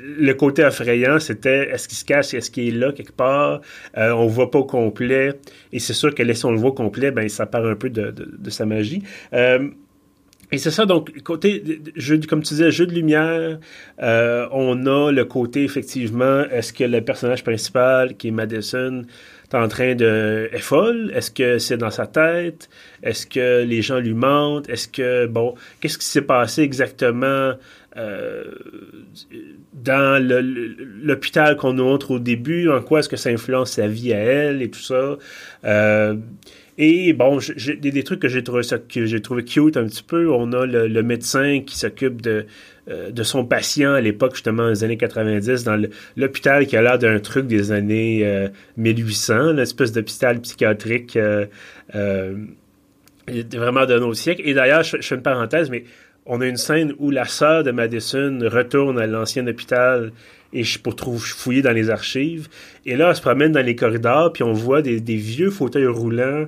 le 0.00 0.32
côté 0.34 0.62
effrayant, 0.62 1.18
c'était 1.18 1.70
est-ce 1.70 1.88
qu'il 1.88 1.96
se 1.96 2.04
cache, 2.04 2.34
est-ce 2.34 2.50
qu'il 2.50 2.68
est 2.68 2.78
là 2.78 2.92
quelque 2.92 3.12
part, 3.12 3.60
euh, 3.96 4.10
on 4.10 4.26
voit 4.26 4.50
pas 4.50 4.58
au 4.58 4.64
complet, 4.64 5.32
et 5.72 5.78
c'est 5.78 5.94
sûr 5.94 6.14
que 6.14 6.32
si 6.32 6.44
on 6.44 6.50
le 6.50 6.58
voit 6.58 6.70
au 6.70 6.74
complet, 6.74 7.10
ben 7.10 7.28
ça 7.28 7.46
perd 7.46 7.66
un 7.66 7.74
peu 7.74 7.90
de, 7.90 8.50
sa 8.50 8.66
magie. 8.66 9.02
Euh, 9.32 9.70
et 10.52 10.58
c'est 10.58 10.70
ça, 10.70 10.86
donc, 10.86 11.22
côté, 11.22 11.80
jeu, 11.96 12.20
comme 12.28 12.42
tu 12.42 12.54
disais, 12.54 12.70
jeu 12.70 12.86
de 12.86 12.94
lumière, 12.94 13.58
euh, 14.00 14.46
on 14.52 14.86
a 14.86 15.10
le 15.10 15.24
côté, 15.24 15.64
effectivement, 15.64 16.44
est-ce 16.50 16.72
que 16.72 16.84
le 16.84 17.00
personnage 17.00 17.42
principal, 17.42 18.16
qui 18.16 18.28
est 18.28 18.30
Madison, 18.30 19.02
est 19.44 19.54
en 19.56 19.68
train 19.68 19.94
de... 19.94 20.48
est 20.52 20.58
folle? 20.58 21.10
Est-ce 21.14 21.30
que 21.30 21.58
c'est 21.58 21.76
dans 21.76 21.90
sa 21.90 22.06
tête? 22.06 22.68
Est-ce 23.02 23.26
que 23.26 23.64
les 23.64 23.82
gens 23.82 23.98
lui 23.98 24.14
mentent? 24.14 24.68
Est-ce 24.68 24.88
que, 24.88 25.26
bon, 25.26 25.54
qu'est-ce 25.80 25.98
qui 25.98 26.04
s'est 26.04 26.22
passé 26.22 26.62
exactement 26.62 27.52
euh, 27.96 28.44
dans 29.72 30.22
l'hôpital 31.02 31.56
qu'on 31.56 31.72
nous 31.72 31.84
montre 31.84 32.12
au 32.12 32.18
début? 32.18 32.68
En 32.68 32.82
quoi 32.82 33.00
est-ce 33.00 33.08
que 33.08 33.16
ça 33.16 33.30
influence 33.30 33.72
sa 33.72 33.86
vie 33.88 34.12
à 34.12 34.18
elle 34.18 34.62
et 34.62 34.70
tout 34.70 34.80
ça? 34.80 35.16
Euh, 35.64 36.14
et 36.78 37.14
bon, 37.14 37.40
j'ai 37.40 37.74
des, 37.76 38.02
trucs 38.02 38.20
que 38.20 38.28
j'ai 38.28 38.44
trouvé 38.44 38.62
que 38.92 39.06
j'ai 39.06 39.22
trouvé 39.22 39.44
cute 39.44 39.78
un 39.78 39.86
petit 39.86 40.02
peu. 40.02 40.30
On 40.30 40.52
a 40.52 40.66
le, 40.66 41.02
médecin 41.02 41.62
qui 41.64 41.78
s'occupe 41.78 42.20
de, 42.20 42.44
euh, 42.90 43.10
de 43.10 43.22
son 43.22 43.46
patient 43.46 43.94
à 43.94 44.02
l'époque, 44.02 44.34
justement, 44.34 44.68
des 44.68 44.84
années 44.84 44.98
90, 44.98 45.64
dans 45.64 45.82
l'hôpital 46.16 46.66
qui 46.66 46.76
a 46.76 46.82
l'air 46.82 46.98
d'un 46.98 47.18
truc 47.18 47.46
des 47.46 47.72
années 47.72 48.48
1800, 48.76 49.52
l'espèce 49.52 49.92
d'hôpital 49.92 50.38
psychiatrique 50.40 51.16
euh, 51.16 51.46
euh, 51.94 52.34
vraiment 53.26 53.86
d'un 53.86 54.02
autre 54.02 54.18
siècle. 54.18 54.42
Et 54.44 54.52
d'ailleurs, 54.52 54.82
je, 54.82 54.98
je, 55.00 55.06
fais 55.06 55.14
une 55.14 55.22
parenthèse, 55.22 55.70
mais 55.70 55.84
on 56.26 56.42
a 56.42 56.46
une 56.46 56.58
scène 56.58 56.92
où 56.98 57.10
la 57.10 57.24
sœur 57.24 57.64
de 57.64 57.70
Madison 57.70 58.38
retourne 58.42 58.98
à 58.98 59.06
l'ancien 59.06 59.46
hôpital 59.46 60.12
et 60.52 60.62
je 60.62 60.78
pour 60.78 60.94
trouver 60.94 61.20
fouiller 61.20 61.62
dans 61.62 61.72
les 61.72 61.88
archives. 61.88 62.48
Et 62.84 62.96
là, 62.96 63.08
elle 63.08 63.16
se 63.16 63.22
promène 63.22 63.52
dans 63.52 63.64
les 63.64 63.76
corridors, 63.76 64.30
puis 64.30 64.42
on 64.42 64.52
voit 64.52 64.82
des 64.82 65.00
vieux 65.16 65.50
fauteuils 65.50 65.86
roulants 65.86 66.46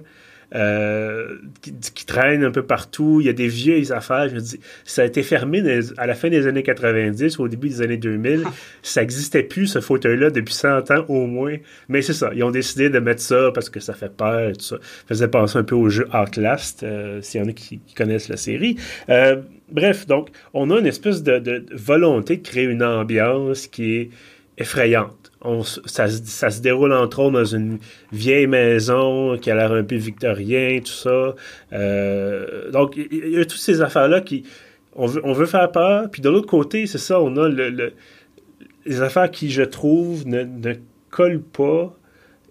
euh, 0.54 1.36
qui, 1.60 2.06
traînent 2.06 2.44
un 2.44 2.50
peu 2.50 2.62
partout. 2.62 3.18
Il 3.20 3.26
y 3.26 3.28
a 3.28 3.34
des 3.34 3.48
vieilles 3.48 3.92
affaires. 3.92 4.28
Je 4.28 4.34
me 4.34 4.40
dis, 4.40 4.60
ça 4.84 5.02
a 5.02 5.04
été 5.04 5.22
fermé 5.22 5.62
à 5.98 6.06
la 6.06 6.14
fin 6.14 6.30
des 6.30 6.46
années 6.46 6.62
90 6.62 7.38
ou 7.38 7.42
au 7.42 7.48
début 7.48 7.68
des 7.68 7.82
années 7.82 7.98
2000. 7.98 8.44
ça 8.82 9.02
n'existait 9.02 9.42
plus, 9.42 9.66
ce 9.66 9.80
fauteuil-là, 9.80 10.30
depuis 10.30 10.54
100 10.54 10.90
ans 10.90 11.04
au 11.08 11.26
moins. 11.26 11.56
Mais 11.88 12.00
c'est 12.00 12.14
ça. 12.14 12.30
Ils 12.34 12.42
ont 12.44 12.50
décidé 12.50 12.88
de 12.88 12.98
mettre 12.98 13.20
ça 13.20 13.50
parce 13.52 13.68
que 13.68 13.80
ça 13.80 13.92
fait 13.92 14.14
peur 14.14 14.50
et 14.50 14.52
tout 14.54 14.64
ça. 14.64 14.76
Ça 14.80 15.08
faisait 15.08 15.28
penser 15.28 15.58
un 15.58 15.64
peu 15.64 15.74
au 15.74 15.88
jeu 15.90 16.08
Outlast, 16.14 16.82
euh, 16.82 17.20
s'il 17.20 17.42
y 17.42 17.44
en 17.44 17.48
a 17.48 17.52
qui, 17.52 17.80
connaissent 17.94 18.28
la 18.28 18.36
série. 18.36 18.76
Euh, 19.10 19.36
bref, 19.70 20.06
donc, 20.06 20.30
on 20.54 20.70
a 20.70 20.78
une 20.78 20.86
espèce 20.86 21.22
de 21.22 21.66
volonté 21.72 22.38
de 22.38 22.42
créer 22.42 22.64
une 22.64 22.82
ambiance 22.82 23.66
qui 23.66 23.96
est 23.96 24.10
effrayante 24.58 25.28
ça, 25.86 26.08
se 26.08 26.60
déroule 26.60 26.92
entre 26.92 27.20
autres 27.20 27.32
dans 27.32 27.44
une 27.44 27.78
vieille 28.12 28.46
maison 28.46 29.38
qui 29.38 29.50
a 29.50 29.54
l'air 29.54 29.72
un 29.72 29.84
peu 29.84 29.96
victorien, 29.96 30.80
tout 30.80 30.92
ça. 30.92 31.34
Euh, 31.72 32.70
donc, 32.70 32.96
il 32.96 33.30
y, 33.30 33.38
a 33.38 33.44
toutes 33.44 33.60
ces 33.60 33.80
affaires-là 33.80 34.20
qui. 34.20 34.44
On 35.00 35.06
veut, 35.06 35.46
faire 35.46 35.70
peur. 35.70 36.10
Puis 36.10 36.22
de 36.22 36.28
l'autre 36.28 36.48
côté, 36.48 36.88
c'est 36.88 36.98
ça, 36.98 37.20
on 37.20 37.36
a 37.36 37.48
le, 37.48 37.92
les 38.84 39.00
affaires 39.00 39.30
qui, 39.30 39.48
je 39.48 39.62
trouve, 39.62 40.26
ne, 40.26 40.74
collent 41.10 41.42
pas. 41.42 41.96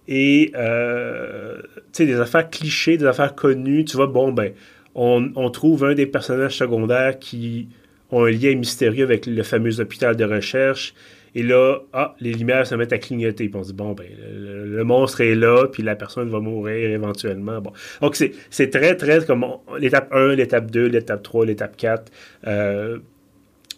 Et, 0.07 0.53
euh, 0.55 1.57
tu 1.75 1.81
sais, 1.91 2.05
des 2.05 2.21
affaires 2.21 2.49
clichés, 2.49 2.95
des 2.95 3.05
affaires 3.05 3.35
connues. 3.35 3.83
Tu 3.83 3.97
vois, 3.97 4.07
bon, 4.07 4.31
ben, 4.31 4.53
on, 4.95 5.29
on 5.35 5.49
trouve 5.49 5.83
un 5.83 5.93
des 5.93 6.05
personnages 6.05 6.55
secondaires 6.55 7.19
qui 7.19 7.67
ont 8.11 8.23
un 8.23 8.31
lien 8.31 8.55
mystérieux 8.55 9.03
avec 9.03 9.25
le 9.25 9.43
fameux 9.43 9.81
hôpital 9.81 10.15
de 10.15 10.23
recherche 10.23 10.93
et 11.35 11.43
là, 11.43 11.79
ah, 11.93 12.15
les 12.19 12.33
lumières 12.33 12.65
se 12.65 12.75
mettent 12.75 12.93
à 12.93 12.97
clignoter. 12.97 13.49
Puis 13.49 13.59
on 13.59 13.63
se 13.63 13.69
dit, 13.69 13.75
bon, 13.75 13.93
ben, 13.93 14.07
le, 14.35 14.83
monstre 14.83 15.21
est 15.21 15.35
là, 15.35 15.67
puis 15.67 15.83
la 15.83 15.95
personne 15.95 16.29
va 16.29 16.39
mourir 16.39 16.89
éventuellement. 16.89 17.61
Bon. 17.61 17.73
Donc, 18.01 18.15
c'est 18.49 18.69
très, 18.69 18.95
très 18.95 19.25
comme 19.25 19.45
l'étape 19.79 20.13
1, 20.13 20.35
l'étape 20.35 20.71
2, 20.71 20.87
l'étape 20.87 21.23
3, 21.23 21.45
l'étape 21.45 21.77
4. 21.77 22.11
Euh, 22.47 22.99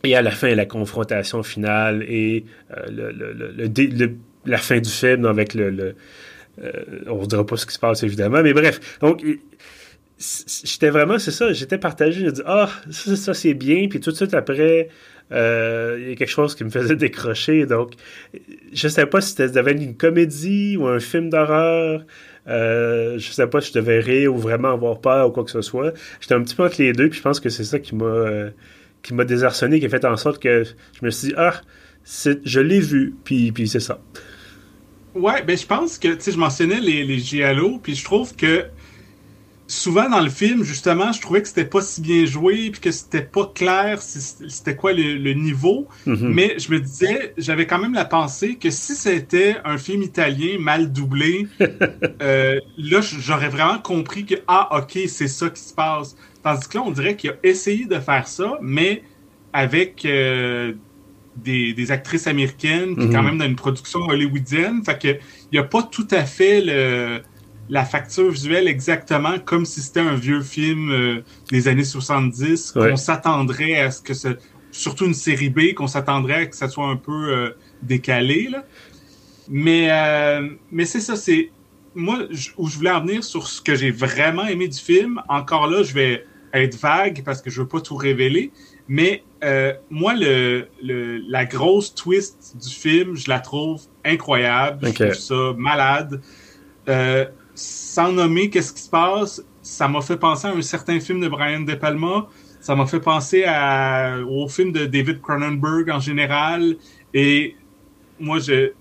et 0.04 0.16
à 0.16 0.22
la 0.22 0.32
fin, 0.32 0.54
la 0.56 0.66
confrontation 0.66 1.44
finale 1.44 2.04
et 2.04 2.46
euh, 2.72 3.12
le, 3.58 4.12
la 4.46 4.58
fin 4.58 4.80
du 4.80 4.90
film 4.90 5.26
avec 5.26 5.54
le. 5.54 5.96
Euh, 6.62 6.72
on 7.08 7.22
ne 7.22 7.26
dira 7.26 7.46
pas 7.46 7.58
ce 7.58 7.66
qui 7.66 7.74
se 7.74 7.80
passe, 7.80 8.04
évidemment, 8.04 8.42
mais 8.42 8.54
bref. 8.54 9.00
Donc, 9.02 9.24
j'étais 10.64 10.90
vraiment, 10.90 11.20
c'est 11.20 11.32
ça, 11.32 11.52
j'étais 11.54 11.78
partagé. 11.78 12.26
J'ai 12.26 12.32
dit, 12.32 12.42
ah, 12.46 12.70
ça, 12.92 13.16
ça 13.16 13.34
c'est 13.34 13.54
bien. 13.54 13.88
Puis 13.90 14.00
tout 14.00 14.12
de 14.12 14.16
suite 14.16 14.34
après, 14.34 14.90
euh, 15.32 15.98
il 16.00 16.10
y 16.10 16.12
a 16.12 16.16
quelque 16.16 16.30
chose 16.30 16.56
qui 16.56 16.64
me 16.64 16.70
faisait 16.70 16.96
décrocher. 16.98 17.66
Donc, 17.66 17.94
je 18.74 18.88
ne 18.88 18.92
sais 18.92 19.06
pas 19.06 19.22
si 19.22 19.30
c'était 19.30 19.50
devenu 19.50 19.86
une 19.86 19.98
comédie 19.98 20.78
ou 20.78 20.88
un 20.88 21.00
film 21.00 21.30
d'horreur. 21.30 22.06
Euh, 22.48 23.20
je 23.20 23.32
sais 23.32 23.48
pas 23.48 23.62
si 23.62 23.70
je 23.70 23.80
devais 23.80 24.00
rire 24.00 24.34
ou 24.34 24.38
vraiment 24.38 24.72
avoir 24.74 25.00
peur 25.02 25.28
ou 25.28 25.32
quoi 25.32 25.44
que 25.44 25.52
ce 25.52 25.62
soit. 25.62 25.94
J'étais 26.20 26.34
un 26.34 26.42
petit 26.42 26.56
peu 26.56 26.64
entre 26.64 26.82
les 26.82 26.94
deux, 26.94 27.10
puis 27.10 27.18
je 27.18 27.24
pense 27.24 27.40
que 27.40 27.50
c'est 27.50 27.64
ça 27.64 27.80
qui 27.80 27.96
m'a 27.96 28.06
euh, 28.06 28.50
qui 29.04 29.14
m'a 29.14 29.24
désarçonné, 29.24 29.80
qui 29.80 29.86
a 29.86 29.90
fait 29.90 30.04
en 30.06 30.18
sorte 30.18 30.42
que 30.42 30.64
je 30.64 31.06
me 31.06 31.12
suis 31.12 31.30
dit 31.30 31.34
ah, 31.38 31.62
je 32.44 32.60
l'ai 32.60 32.80
vu, 32.80 33.16
puis, 33.24 33.52
puis 33.52 33.68
c'est 33.68 33.80
ça. 33.80 34.02
Ouais, 35.14 35.44
ben 35.44 35.58
je 35.58 35.66
pense 35.66 35.98
que 35.98 36.08
tu 36.10 36.22
sais, 36.22 36.32
je 36.32 36.38
mentionnais 36.38 36.80
les, 36.80 37.04
les 37.04 37.20
Giallo, 37.20 37.80
puis 37.82 37.96
je 37.96 38.04
trouve 38.04 38.36
que 38.36 38.66
souvent 39.70 40.10
dans 40.10 40.20
le 40.20 40.32
film, 40.32 40.64
justement, 40.64 41.12
je 41.12 41.22
trouvais 41.22 41.44
que 41.44 41.48
c'était 41.48 41.64
pas 41.64 41.82
si 41.82 42.02
bien 42.02 42.26
joué, 42.26 42.72
puis 42.72 42.82
que 42.82 42.92
c'était 42.92 43.22
pas 43.22 43.46
clair 43.54 44.02
c'était 44.02 44.76
quoi 44.76 44.94
le, 44.94 45.34
niveau. 45.34 45.88
Mhm. 46.06 46.34
Mais 46.34 46.56
je 46.58 46.72
me 46.72 46.80
disais, 46.80 47.34
j'avais 47.38 47.68
quand 47.68 47.78
même 47.78 47.94
la 47.94 48.06
pensée 48.06 48.56
que 48.56 48.72
si 48.72 48.96
c'était 48.96 49.58
un 49.64 49.78
film 49.78 50.02
italien 50.02 50.58
mal 50.60 50.92
doublé, 50.92 51.48
euh, 52.22 52.60
là, 52.78 53.00
j'aurais 53.02 53.50
vraiment 53.50 53.78
compris 53.78 54.26
que, 54.26 54.36
ah, 54.48 54.80
ok, 54.80 55.00
c'est 55.08 55.28
ça 55.28 55.50
qui 55.50 55.62
se 55.62 55.74
passe. 55.74 56.18
Tandis 56.44 56.68
que 56.68 56.78
là, 56.78 56.84
on 56.86 56.92
dirait 56.92 57.16
qu'il 57.16 57.30
a 57.30 57.36
essayé 57.44 57.86
de 57.86 58.00
faire 58.00 58.28
ça, 58.28 58.58
mais 58.62 59.04
avec 59.54 60.04
euh, 60.06 60.74
des, 61.36 61.92
actrices 61.92 62.26
américaines, 62.26 62.96
qui 62.96 63.08
quand 63.10 63.22
mhm. 63.22 63.26
même 63.26 63.38
dans 63.38 63.46
une 63.46 63.56
production 63.56 64.00
hollywoodienne. 64.00 64.84
Fait 64.84 65.00
que, 65.00 65.08
il 65.08 65.54
n'y 65.54 65.60
a 65.60 65.64
pas 65.64 65.84
tout 65.84 66.08
à 66.10 66.26
fait 66.26 66.62
le 66.62 67.22
la 67.70 67.86
facture 67.86 68.32
visuelle 68.32 68.68
exactement 68.68 69.38
comme 69.40 69.66
si 69.66 69.82
c'était 69.82 70.00
un 70.00 70.16
vieux 70.16 70.42
film 70.42 70.92
euh, 70.92 71.22
des 71.52 71.68
années 71.68 71.84
70, 71.84 72.72
qu'on 72.72 72.96
s'attendrait 72.96 73.80
à 73.80 73.92
ce 73.92 74.02
que 74.02 74.14
ce, 74.14 74.30
surtout 74.72 75.06
une 75.06 75.14
série 75.14 75.50
B, 75.50 75.74
qu'on 75.76 75.88
s'attendrait 75.88 76.34
à 76.34 76.46
que 76.48 76.56
ça 76.56 76.68
soit 76.68 76.88
un 76.88 76.96
peu 76.96 77.32
euh, 77.32 77.50
décalé. 77.84 78.48
Là. 78.50 78.66
Mais, 79.48 79.92
euh, 79.92 80.50
mais 80.72 80.86
c'est 80.86 81.00
ça, 81.00 81.16
c'est 81.16 81.52
moi 81.94 82.20
où 82.58 82.68
je 82.68 82.78
voulais 82.78 82.92
en 82.92 83.02
venir 83.02 83.24
sur 83.24 83.48
ce 83.48 83.62
que 83.62 83.76
j'ai 83.76 83.92
vraiment 83.92 84.46
aimé 84.46 84.68
du 84.68 84.78
film. 84.78 85.22
Encore 85.28 85.68
là, 85.68 85.84
je 85.84 85.94
vais 85.94 86.26
être 86.54 86.76
vague 86.76 87.24
parce 87.24 87.42
que 87.42 87.50
je 87.52 87.62
veux 87.62 87.68
pas 87.68 87.82
tout 87.82 87.96
révéler. 87.96 88.52
Mais 88.88 89.24
moi, 89.92 90.16
le, 90.16 90.68
le, 90.84 91.18
la 91.30 91.46
grosse 91.46 91.94
twist 91.94 92.56
du 92.60 92.70
film, 92.70 93.16
je 93.16 93.30
la 93.30 93.40
trouve 93.40 93.82
incroyable. 94.04 94.88
Je 94.88 94.92
trouve 94.92 95.14
ça 95.14 95.54
malade. 95.58 96.22
Euh, 96.90 97.26
sans 97.60 98.12
nommer 98.12 98.50
qu'est-ce 98.50 98.72
qui 98.72 98.82
se 98.82 98.90
passe, 98.90 99.44
ça 99.62 99.88
m'a 99.88 100.02
fait 100.02 100.18
penser 100.18 100.48
à 100.48 100.52
un 100.52 100.62
certain 100.62 101.00
film 101.00 101.20
de 101.20 101.28
Brian 101.28 101.62
De 101.62 101.76
Palma. 101.76 102.28
Ça 102.62 102.76
m'a 102.76 102.86
fait 102.86 103.00
penser 103.00 103.44
à, 103.46 104.18
au 104.28 104.48
film 104.48 104.72
de 104.72 104.86
David 104.86 105.22
Cronenberg 105.22 105.90
en 105.90 106.00
général. 106.00 106.76
Et 107.14 107.56
moi, 108.20 108.40
je, 108.40 108.72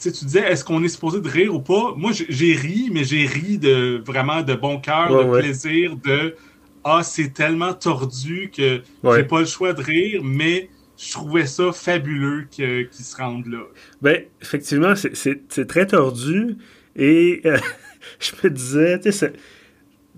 tu 0.00 0.10
disais, 0.10 0.40
est-ce 0.40 0.64
qu'on 0.64 0.82
est 0.84 0.88
supposé 0.88 1.20
de 1.20 1.28
rire 1.28 1.54
ou 1.54 1.60
pas? 1.60 1.94
Moi, 1.96 2.12
j'ai 2.12 2.54
ri, 2.54 2.90
mais 2.92 3.04
j'ai 3.04 3.26
ri 3.26 3.58
de 3.58 4.02
vraiment 4.04 4.42
de 4.42 4.54
bon 4.54 4.78
cœur, 4.78 5.08
de 5.10 5.38
plaisir, 5.38 5.96
de 5.96 6.36
Ah, 6.84 7.02
c'est 7.02 7.32
tellement 7.32 7.74
tordu 7.74 8.50
que 8.56 8.82
j'ai 9.04 9.24
pas 9.24 9.40
le 9.40 9.46
choix 9.46 9.72
de 9.72 9.82
rire, 9.82 10.22
mais 10.24 10.70
je 10.96 11.12
trouvais 11.12 11.46
ça 11.46 11.72
fabuleux 11.72 12.46
qu'ils 12.50 12.88
se 12.92 13.16
rendent 13.16 13.46
là. 13.46 13.64
Ben, 14.02 14.24
effectivement, 14.40 14.94
c'est 14.94 15.66
très 15.66 15.86
tordu 15.86 16.56
et. 16.94 17.40
Euh, 17.44 17.58
je 18.20 18.32
me 18.42 18.50
disais, 18.50 18.98
tu 19.00 19.12
sais, 19.12 19.32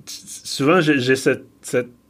souvent 0.06 0.80
j'ai 0.80 1.16
cette, 1.16 1.44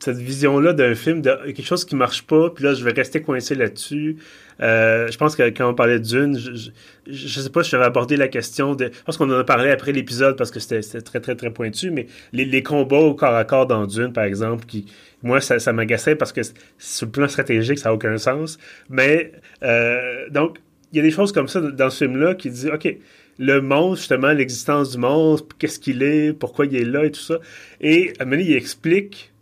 vision-là 0.06 0.72
d'un 0.72 0.94
film, 0.94 1.20
de 1.20 1.30
quelque 1.46 1.62
chose 1.62 1.84
qui 1.84 1.94
marche 1.94 2.22
pas, 2.22 2.50
puis 2.50 2.64
là, 2.64 2.74
je 2.74 2.82
vais 2.84 2.92
rester 2.92 3.20
coincé 3.20 3.54
là-dessus. 3.54 4.16
Euh, 4.62 5.08
je 5.10 5.16
pense 5.16 5.36
que 5.36 5.42
quand 5.50 5.68
on 5.68 5.74
parlait 5.74 5.98
de 5.98 6.04
Dune, 6.04 6.38
je, 6.38 6.70
je, 7.06 7.40
sais 7.40 7.50
pas 7.50 7.62
si 7.62 7.70
j'avais 7.70 7.84
abordé 7.84 8.16
la 8.16 8.28
question 8.28 8.74
de. 8.74 8.90
Je 8.92 9.02
pense 9.04 9.16
qu'on 9.16 9.30
en 9.30 9.38
a 9.38 9.44
parlé 9.44 9.70
après 9.70 9.92
l'épisode 9.92 10.36
parce 10.36 10.50
que 10.50 10.60
c'était 10.60 10.80
très, 11.00 11.20
très, 11.20 11.34
très 11.34 11.50
pointu, 11.50 11.90
mais 11.90 12.06
les, 12.32 12.62
combats 12.62 12.98
au 12.98 13.14
corps 13.14 13.34
à 13.34 13.44
corps 13.44 13.66
dans 13.66 13.86
Dune, 13.86 14.12
par 14.12 14.24
exemple, 14.24 14.66
qui. 14.66 14.86
Moi, 15.22 15.40
ça, 15.40 15.58
ça 15.58 15.72
m'agaçait 15.72 16.16
parce 16.16 16.32
que 16.32 16.40
sur 16.78 17.06
le 17.06 17.12
plan 17.12 17.28
stratégique, 17.28 17.78
ça 17.78 17.90
n'a 17.90 17.94
aucun 17.94 18.16
sens. 18.16 18.58
Mais, 18.88 19.32
euh, 19.62 20.28
donc, 20.30 20.58
il 20.92 20.96
y 20.96 21.00
a 21.00 21.02
des 21.02 21.10
choses 21.10 21.32
comme 21.32 21.48
ça 21.48 21.60
dans 21.60 21.90
ce 21.90 22.04
film-là 22.04 22.34
qui 22.34 22.50
disent, 22.50 22.70
OK, 22.72 22.96
le 23.40 23.62
monstre, 23.62 24.00
justement, 24.00 24.32
l'existence 24.32 24.90
du 24.90 24.98
monstre, 24.98 25.48
qu'est-ce 25.58 25.80
qu'il 25.80 26.02
est, 26.02 26.34
pourquoi 26.34 26.66
il 26.66 26.76
est 26.76 26.84
là 26.84 27.06
et 27.06 27.10
tout 27.10 27.22
ça. 27.22 27.38
Et 27.80 28.12
à 28.18 28.24
il 28.24 28.52
explique 28.52 29.32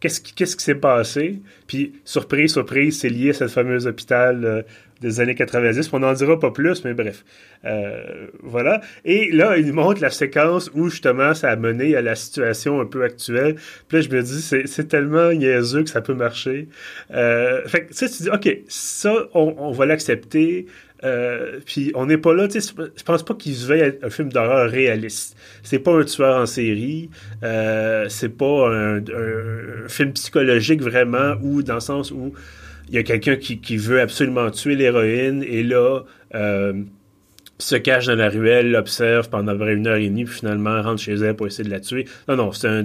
qu'est-ce 0.00 0.20
qui, 0.20 0.62
s'est 0.62 0.74
passé. 0.74 1.40
Puis, 1.68 1.92
surprise, 2.04 2.52
surprise, 2.52 2.98
c'est 2.98 3.08
lié 3.08 3.30
à 3.30 3.32
cette 3.32 3.50
fameuse 3.50 3.86
hôpital, 3.86 4.44
euh, 4.44 4.62
des 5.00 5.20
années 5.20 5.34
90. 5.34 5.90
On 5.92 6.00
n'en 6.00 6.12
dira 6.12 6.38
pas 6.38 6.50
plus, 6.50 6.84
mais 6.84 6.94
bref. 6.94 7.24
Euh, 7.64 8.26
voilà. 8.42 8.80
Et 9.04 9.30
là, 9.32 9.56
il 9.56 9.72
montre 9.72 10.00
la 10.00 10.10
séquence 10.10 10.70
où 10.74 10.88
justement 10.88 11.34
ça 11.34 11.50
a 11.50 11.56
mené 11.56 11.96
à 11.96 12.02
la 12.02 12.14
situation 12.14 12.80
un 12.80 12.86
peu 12.86 13.02
actuelle. 13.02 13.56
Puis 13.88 13.98
là, 13.98 14.00
je 14.02 14.08
me 14.08 14.22
dis, 14.22 14.42
c'est 14.42 14.88
tellement 14.88 15.32
niaiseux 15.32 15.82
que 15.82 15.90
ça 15.90 16.00
peut 16.00 16.14
marcher. 16.14 16.68
Euh, 17.12 17.66
fait 17.66 17.86
que, 17.86 17.94
tu 17.94 18.22
dis, 18.22 18.30
OK, 18.30 18.58
ça, 18.68 19.14
on, 19.34 19.72
va 19.72 19.86
l'accepter. 19.86 20.66
Euh, 21.02 21.60
puis 21.66 21.92
on 21.94 22.06
n'est 22.06 22.16
pas 22.16 22.32
là, 22.32 22.48
tu 22.48 22.60
sais, 22.60 22.72
je 22.96 23.02
pense 23.02 23.22
pas 23.22 23.34
qu'il 23.34 23.54
se 23.54 23.66
veuille 23.66 23.98
un 24.02 24.10
film 24.10 24.32
d'horreur 24.32 24.70
réaliste. 24.70 25.36
C'est 25.62 25.80
pas 25.80 25.92
un 25.92 26.04
tueur 26.04 26.40
en 26.40 26.46
série, 26.46 27.10
c'est 27.42 28.36
pas 28.36 28.70
un, 28.70 29.02
film 29.88 30.12
psychologique 30.12 30.80
vraiment, 30.80 31.34
ou 31.42 31.62
dans 31.62 31.74
le 31.74 31.80
sens 31.80 32.10
où 32.10 32.32
il 32.94 32.98
y 32.98 33.00
a 33.00 33.02
quelqu'un 33.02 33.34
qui, 33.34 33.58
qui, 33.58 33.76
veut 33.76 34.00
absolument 34.00 34.52
tuer 34.52 34.76
l'héroïne, 34.76 35.42
et 35.42 35.64
là, 35.64 36.02
euh, 36.36 36.84
se 37.58 37.74
cache 37.74 38.06
dans 38.06 38.14
la 38.14 38.28
ruelle, 38.28 38.70
l'observe 38.70 39.28
pendant 39.30 39.60
à 39.60 39.72
une 39.72 39.88
heure 39.88 39.96
et 39.96 40.08
demie, 40.08 40.24
puis 40.24 40.34
finalement 40.34 40.80
rentre 40.80 41.02
chez 41.02 41.14
elle 41.14 41.34
pour 41.34 41.48
essayer 41.48 41.64
de 41.64 41.74
la 41.74 41.80
tuer. 41.80 42.06
Non, 42.28 42.36
non, 42.36 42.52
c'est 42.52 42.68
un, 42.68 42.84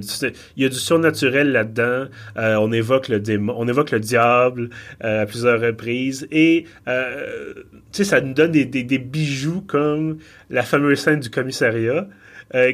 il 0.58 0.63
y 0.63 0.66
a 0.66 0.70
du 0.70 0.78
surnaturel 0.78 1.51
là-dedans. 1.51 2.08
Euh, 2.38 2.56
on 2.56 2.72
évoque 2.72 3.08
le 3.08 3.20
démon, 3.20 3.54
on 3.56 3.68
évoque 3.68 3.92
le 3.92 4.00
diable 4.00 4.72
euh, 5.04 5.22
à 5.22 5.25
plusieurs 5.28 5.62
reprises, 5.62 6.28
et 6.32 6.66
euh, 6.88 7.54
tu 7.56 7.74
sais, 7.92 8.04
ça 8.04 8.20
nous 8.20 8.34
donne 8.34 8.51
des, 8.51 8.66
des, 8.66 8.98
bijoux 8.98 9.62
comme 9.62 10.18
la 10.50 10.63
fameuse 10.63 11.01
scène 11.01 11.20
du 11.20 11.30
commissariat, 11.30 12.08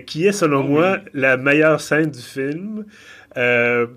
qui 0.07 0.25
est 0.25 0.31
selon 0.31 0.61
oh 0.61 0.69
moi 0.69 0.99
la 1.13 1.35
meilleure 1.35 1.81
scène 1.81 2.09
du 2.09 2.21
film. 2.21 2.85
On, 3.35 3.87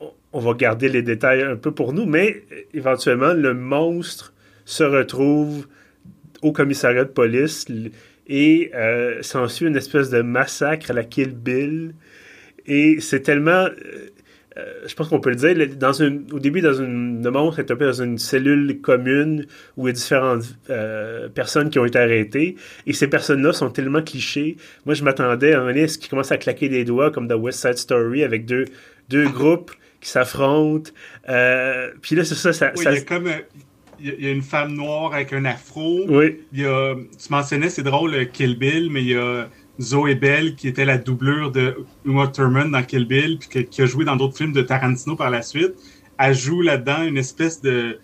on 0.00 0.12
va 0.40 0.54
garder 0.54 0.88
les 0.88 1.02
détails 1.02 1.42
un 1.42 1.56
peu 1.56 1.70
pour 1.70 1.92
nous, 1.92 2.06
mais 2.06 2.44
éventuellement 2.74 3.32
le 3.32 3.54
monstre 3.54 4.32
se 4.64 4.84
retrouve 4.84 5.66
au 6.42 6.52
commissariat 6.52 7.04
de 7.04 7.10
police 7.10 7.66
et 8.28 8.70
euh, 8.74 9.22
s'ensuit 9.22 9.66
une 9.66 9.76
espèce 9.76 10.10
de 10.10 10.22
massacre 10.22 10.90
à 10.90 10.94
la 10.94 11.04
Kill 11.04 11.30
Bill. 11.30 11.94
Et 12.66 13.00
c'est 13.00 13.20
tellement. 13.20 13.66
Euh, 13.66 14.10
euh, 14.58 14.64
je 14.86 14.94
pense 14.94 15.08
qu'on 15.08 15.20
peut 15.20 15.30
le 15.30 15.36
dire. 15.36 15.54
Au 16.32 16.38
début, 16.38 16.62
dans 16.62 16.72
une, 16.72 17.22
le 17.22 17.30
monstre 17.30 17.60
est 17.60 17.70
un 17.70 17.76
peu 17.76 17.84
dans 17.84 18.02
une 18.02 18.16
cellule 18.16 18.80
commune 18.80 19.46
où 19.76 19.86
il 19.86 19.90
y 19.90 19.90
a 19.90 19.92
différentes 19.92 20.56
personnes 21.34 21.68
qui 21.68 21.78
ont 21.78 21.84
été 21.84 21.98
arrêtées. 21.98 22.56
Et 22.86 22.94
ces 22.94 23.06
personnes-là 23.06 23.52
sont 23.52 23.68
tellement 23.68 24.02
clichés. 24.02 24.56
Moi, 24.86 24.94
je 24.94 25.04
m'attendais 25.04 25.52
à 25.52 25.60
un 25.60 25.72
ministre 25.72 26.00
qui 26.00 26.08
commence 26.08 26.32
à 26.32 26.38
claquer 26.38 26.70
des 26.70 26.84
doigts 26.84 27.10
comme 27.10 27.28
dans 27.28 27.36
West 27.36 27.60
Side 27.60 27.76
Story 27.76 28.24
avec 28.24 28.46
deux 28.46 29.28
groupes 29.28 29.72
qui 30.06 30.12
s'affrontent. 30.12 30.92
puis 32.00 32.14
là, 32.14 32.24
c'est 32.24 32.36
ça. 32.36 32.52
ça, 32.52 32.72
oui, 32.76 32.84
ça 32.84 32.92
il 32.92 32.98
y 32.98 33.00
a 33.00 33.02
comme 33.02 33.28
il 33.98 34.24
y, 34.24 34.26
a 34.26 34.30
une 34.30 34.42
femme 34.42 34.74
noire 34.74 35.14
avec 35.14 35.32
un 35.32 35.44
afro. 35.44 36.04
Oui. 36.08 36.40
Il 36.52 36.60
y 36.60 36.66
a, 36.66 36.94
tu 36.94 37.28
mentionnais, 37.30 37.70
c'est 37.70 37.82
drôle, 37.82 38.14
euh, 38.14 38.24
Kill 38.24 38.58
Bill, 38.58 38.90
mais 38.90 39.02
il 39.02 39.08
y 39.08 39.16
a 39.16 39.48
Zoe 39.80 40.14
Bell 40.14 40.54
qui 40.54 40.68
était 40.68 40.84
la 40.84 40.98
doublure 40.98 41.50
de 41.50 41.76
Uma 42.04 42.28
Thurman 42.28 42.70
dans 42.70 42.82
Kill 42.82 43.06
Bill, 43.06 43.38
puis 43.38 43.66
qui, 43.66 43.82
a 43.82 43.86
joué 43.86 44.04
dans 44.04 44.16
d'autres 44.16 44.36
films 44.36 44.52
de 44.52 44.62
Tarantino 44.62 45.16
par 45.16 45.30
la 45.30 45.42
suite. 45.42 45.74
Elle 46.18 46.34
joue 46.34 46.62
là-dedans 46.62 47.02
une 47.02 47.18
espèce 47.18 47.60
de 47.60 47.98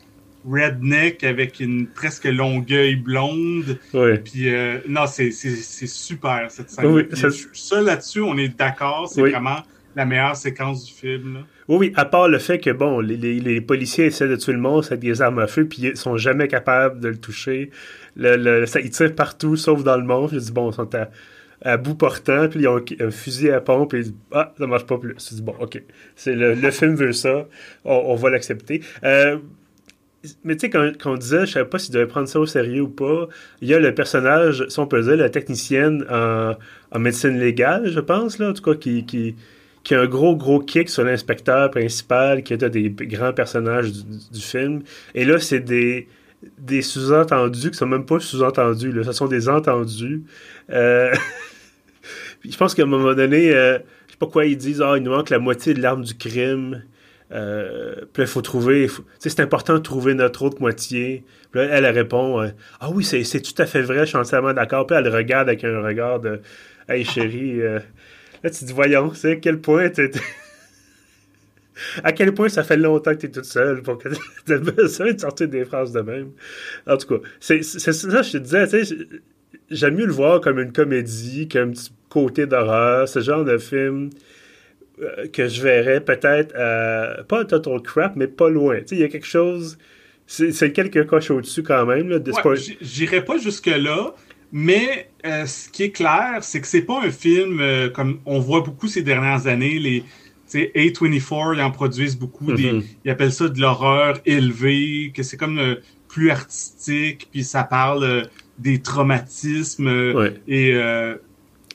redneck 0.48 1.22
avec 1.22 1.60
une 1.60 1.86
presque 1.86 2.24
longueuil 2.24 2.96
blonde. 2.96 3.78
Oui. 3.94 4.18
Puis 4.18 4.48
euh, 4.48 4.78
non, 4.88 5.06
c'est 5.06 5.30
super 5.30 6.50
cette 6.50 6.70
scène. 6.70 6.86
Oui, 6.86 7.04
ça, 7.52 7.80
là-dessus, 7.80 8.22
on 8.22 8.36
est 8.38 8.48
d'accord. 8.48 9.08
C'est 9.08 9.20
vraiment 9.20 9.58
la 9.94 10.04
meilleure 10.04 10.36
séquence 10.36 10.84
du 10.86 10.92
film. 10.92 11.34
Là. 11.34 11.40
Oui, 11.68 11.76
oui, 11.78 11.92
à 11.96 12.04
part 12.04 12.28
le 12.28 12.38
fait 12.38 12.58
que, 12.58 12.70
bon, 12.70 13.00
les, 13.00 13.60
policiers 13.60 14.06
essaient 14.06 14.28
de 14.28 14.36
tuer 14.36 14.52
le 14.52 14.58
monstre 14.58 14.92
avec 14.92 15.00
des 15.00 15.22
armes 15.22 15.38
à 15.38 15.46
feu, 15.46 15.66
puis 15.66 15.82
ils 15.82 15.96
sont 15.96 16.16
jamais 16.16 16.48
capables 16.48 17.00
de 17.00 17.08
le 17.08 17.16
toucher. 17.16 17.70
Le, 18.16 18.36
le, 18.36 18.64
ils 18.82 18.90
tirent 18.90 19.14
partout, 19.14 19.56
sauf 19.56 19.84
dans 19.84 19.96
le 19.96 20.04
monstre. 20.04 20.34
Je 20.34 20.40
dis, 20.40 20.52
bon, 20.52 20.70
ils 20.70 20.74
sont 20.74 20.90
à, 21.64 21.76
bout 21.76 21.94
portant, 21.94 22.48
puis 22.48 22.60
ils 22.60 22.68
ont 22.68 22.82
un 23.00 23.10
fusil 23.10 23.50
à 23.50 23.60
pompe, 23.60 23.94
et 23.94 23.98
ils 23.98 24.02
disent, 24.04 24.14
ah, 24.32 24.52
ça 24.58 24.66
marche 24.66 24.86
pas 24.86 24.98
plus. 24.98 25.14
Je 25.18 25.36
dis, 25.36 25.42
bon, 25.42 25.54
OK. 25.60 25.80
C'est 26.16 26.34
le, 26.34 26.54
le 26.54 26.70
film 26.70 26.94
veut 26.96 27.12
ça, 27.12 27.46
on, 27.84 28.14
va 28.16 28.30
l'accepter. 28.30 28.82
Euh, 29.04 29.38
mais 30.44 30.56
tu 30.56 30.60
sais, 30.66 30.70
quand, 30.70 30.92
on 31.06 31.16
disait, 31.16 31.46
je 31.46 31.52
savais 31.52 31.68
pas 31.68 31.78
s'il 31.78 31.94
devait 31.94 32.06
prendre 32.06 32.28
ça 32.28 32.38
au 32.40 32.46
sérieux 32.46 32.82
ou 32.82 32.88
pas, 32.88 33.28
il 33.60 33.68
y 33.68 33.74
a 33.74 33.78
le 33.78 33.94
personnage, 33.94 34.64
si 34.68 34.78
on 34.78 34.86
peut 34.86 35.02
dire, 35.02 35.16
la 35.16 35.30
technicienne 35.30 36.04
en, 36.10 36.98
médecine 36.98 37.38
légale, 37.38 37.90
je 37.90 38.00
pense, 38.00 38.38
là, 38.38 38.50
en 38.50 38.52
tout 38.52 38.62
cas, 38.62 38.74
qui, 38.74 39.36
qui 39.84 39.94
a 39.94 40.00
un 40.00 40.06
gros, 40.06 40.36
gros 40.36 40.60
kick 40.60 40.88
sur 40.88 41.04
l'inspecteur 41.04 41.70
principal, 41.70 42.42
qui 42.42 42.52
est 42.52 42.62
un 42.62 42.68
des 42.68 42.90
grands 42.90 43.32
personnages 43.32 43.90
du, 43.92 44.40
film. 44.40 44.82
Et 45.14 45.24
là, 45.24 45.38
c'est 45.38 45.60
des, 45.60 46.08
des 46.58 46.82
sous-entendus 46.82 47.70
qui 47.70 47.76
sont 47.76 47.86
même 47.86 48.06
pas 48.06 48.20
sous-entendus, 48.20 48.92
là. 48.92 49.04
Ce 49.04 49.12
sont 49.12 49.26
des 49.26 49.48
entendus. 49.48 50.22
Euh... 50.70 51.12
je 52.48 52.56
pense 52.56 52.74
qu'à 52.74 52.82
un 52.82 52.86
moment 52.86 53.14
donné, 53.14 53.52
euh, 53.52 53.78
je 54.06 54.12
sais 54.12 54.18
pas 54.18 54.26
quoi 54.26 54.46
ils 54.46 54.56
disent, 54.56 54.82
ah, 54.82 54.94
il 54.96 55.02
nous 55.02 55.10
manque 55.10 55.30
la 55.30 55.38
moitié 55.38 55.74
de 55.74 55.80
l'arme 55.80 56.02
du 56.04 56.14
crime. 56.14 56.82
Euh, 57.32 57.94
puis 58.12 58.24
il 58.24 58.26
faut 58.26 58.42
trouver, 58.42 58.88
c'est 59.18 59.40
important 59.40 59.74
de 59.74 59.78
trouver 59.78 60.14
notre 60.14 60.42
autre 60.42 60.60
moitié. 60.60 61.24
Puis 61.50 61.60
là, 61.60 61.68
elle, 61.70 61.86
répond, 61.86 62.42
euh, 62.42 62.48
ah 62.80 62.90
oui, 62.90 63.04
c'est 63.04 63.40
tout 63.40 63.60
à 63.60 63.66
fait 63.66 63.82
vrai, 63.82 64.00
je 64.00 64.06
suis 64.06 64.16
entièrement 64.18 64.52
d'accord. 64.52 64.86
Puis 64.86 64.96
elle 64.96 65.08
regarde 65.08 65.48
avec 65.48 65.64
un 65.64 65.80
regard 65.80 66.20
de, 66.20 66.42
hey 66.88 67.04
chérie, 67.04 67.62
euh, 67.62 67.80
Là, 68.42 68.50
tu 68.50 68.60
te 68.60 68.64
dis, 68.64 68.72
voyons, 68.72 69.12
c'est 69.14 69.32
à 69.32 69.36
quel 69.36 69.60
point 69.60 69.90
à 72.04 72.12
quel 72.12 72.34
point 72.34 72.48
ça 72.48 72.62
fait 72.62 72.76
longtemps 72.76 73.12
que 73.12 73.20
tu 73.20 73.26
es 73.26 73.30
toute 73.30 73.44
seule 73.44 73.82
pour 73.82 73.98
que 73.98 74.08
tu 74.46 74.52
aies 74.52 74.58
besoin 74.58 75.12
de 75.12 75.20
sortir 75.20 75.48
des 75.48 75.64
phrases 75.64 75.92
de 75.92 76.00
même. 76.00 76.30
En 76.86 76.96
tout 76.96 77.06
cas, 77.08 77.28
c'est 77.40 77.62
ça, 77.62 77.92
je 77.92 78.32
te 78.32 78.38
disais, 78.38 78.68
tu 78.68 78.84
sais, 78.84 78.96
j'aime 79.70 79.96
mieux 79.96 80.06
le 80.06 80.12
voir 80.12 80.40
comme 80.40 80.58
une 80.58 80.72
comédie 80.72 81.48
qu'un 81.48 81.70
petit 81.70 81.92
côté 82.08 82.46
d'horreur, 82.46 83.08
ce 83.08 83.20
genre 83.20 83.44
de 83.44 83.58
film 83.58 84.10
euh, 85.00 85.26
que 85.28 85.48
je 85.48 85.62
verrais 85.62 86.00
peut-être, 86.00 86.54
euh, 86.56 87.22
pas 87.24 87.44
Total 87.44 87.80
Crap, 87.80 88.16
mais 88.16 88.26
pas 88.26 88.50
loin. 88.50 88.80
Tu 88.80 88.88
sais, 88.88 88.94
il 88.96 89.00
y 89.00 89.04
a 89.04 89.08
quelque 89.08 89.26
chose, 89.26 89.78
c'est 90.26 90.72
quelques 90.72 91.06
coches 91.06 91.30
au-dessus 91.30 91.62
quand 91.62 91.86
même. 91.86 92.08
Là, 92.08 92.18
ouais, 92.18 92.56
J'irai 92.80 93.24
pas 93.24 93.38
jusque-là, 93.38 94.14
mais 94.52 95.08
euh, 95.24 95.46
ce 95.46 95.70
qui 95.70 95.84
est 95.84 95.90
clair, 95.90 96.38
c'est 96.42 96.60
que 96.60 96.66
c'est 96.66 96.82
pas 96.82 97.02
un 97.02 97.10
film 97.10 97.58
euh, 97.60 97.88
comme 97.88 98.20
on 98.26 98.38
voit 98.38 98.60
beaucoup 98.60 98.86
ces 98.86 99.02
dernières 99.02 99.46
années. 99.46 99.78
Les 99.78 100.04
A24, 100.52 101.56
ils 101.56 101.62
en 101.62 101.70
produisent 101.70 102.18
beaucoup. 102.18 102.52
Mm-hmm. 102.52 102.84
ils 103.06 103.10
appellent 103.10 103.32
ça 103.32 103.48
de 103.48 103.58
l'horreur 103.58 104.20
élevée, 104.26 105.10
que 105.14 105.22
c'est 105.22 105.38
comme 105.38 105.58
euh, 105.58 105.76
plus 106.06 106.30
artistique, 106.30 107.28
puis 107.32 107.42
ça 107.42 107.64
parle 107.64 108.28
des 108.58 108.82
traumatismes. 108.82 109.88
Et 110.46 110.72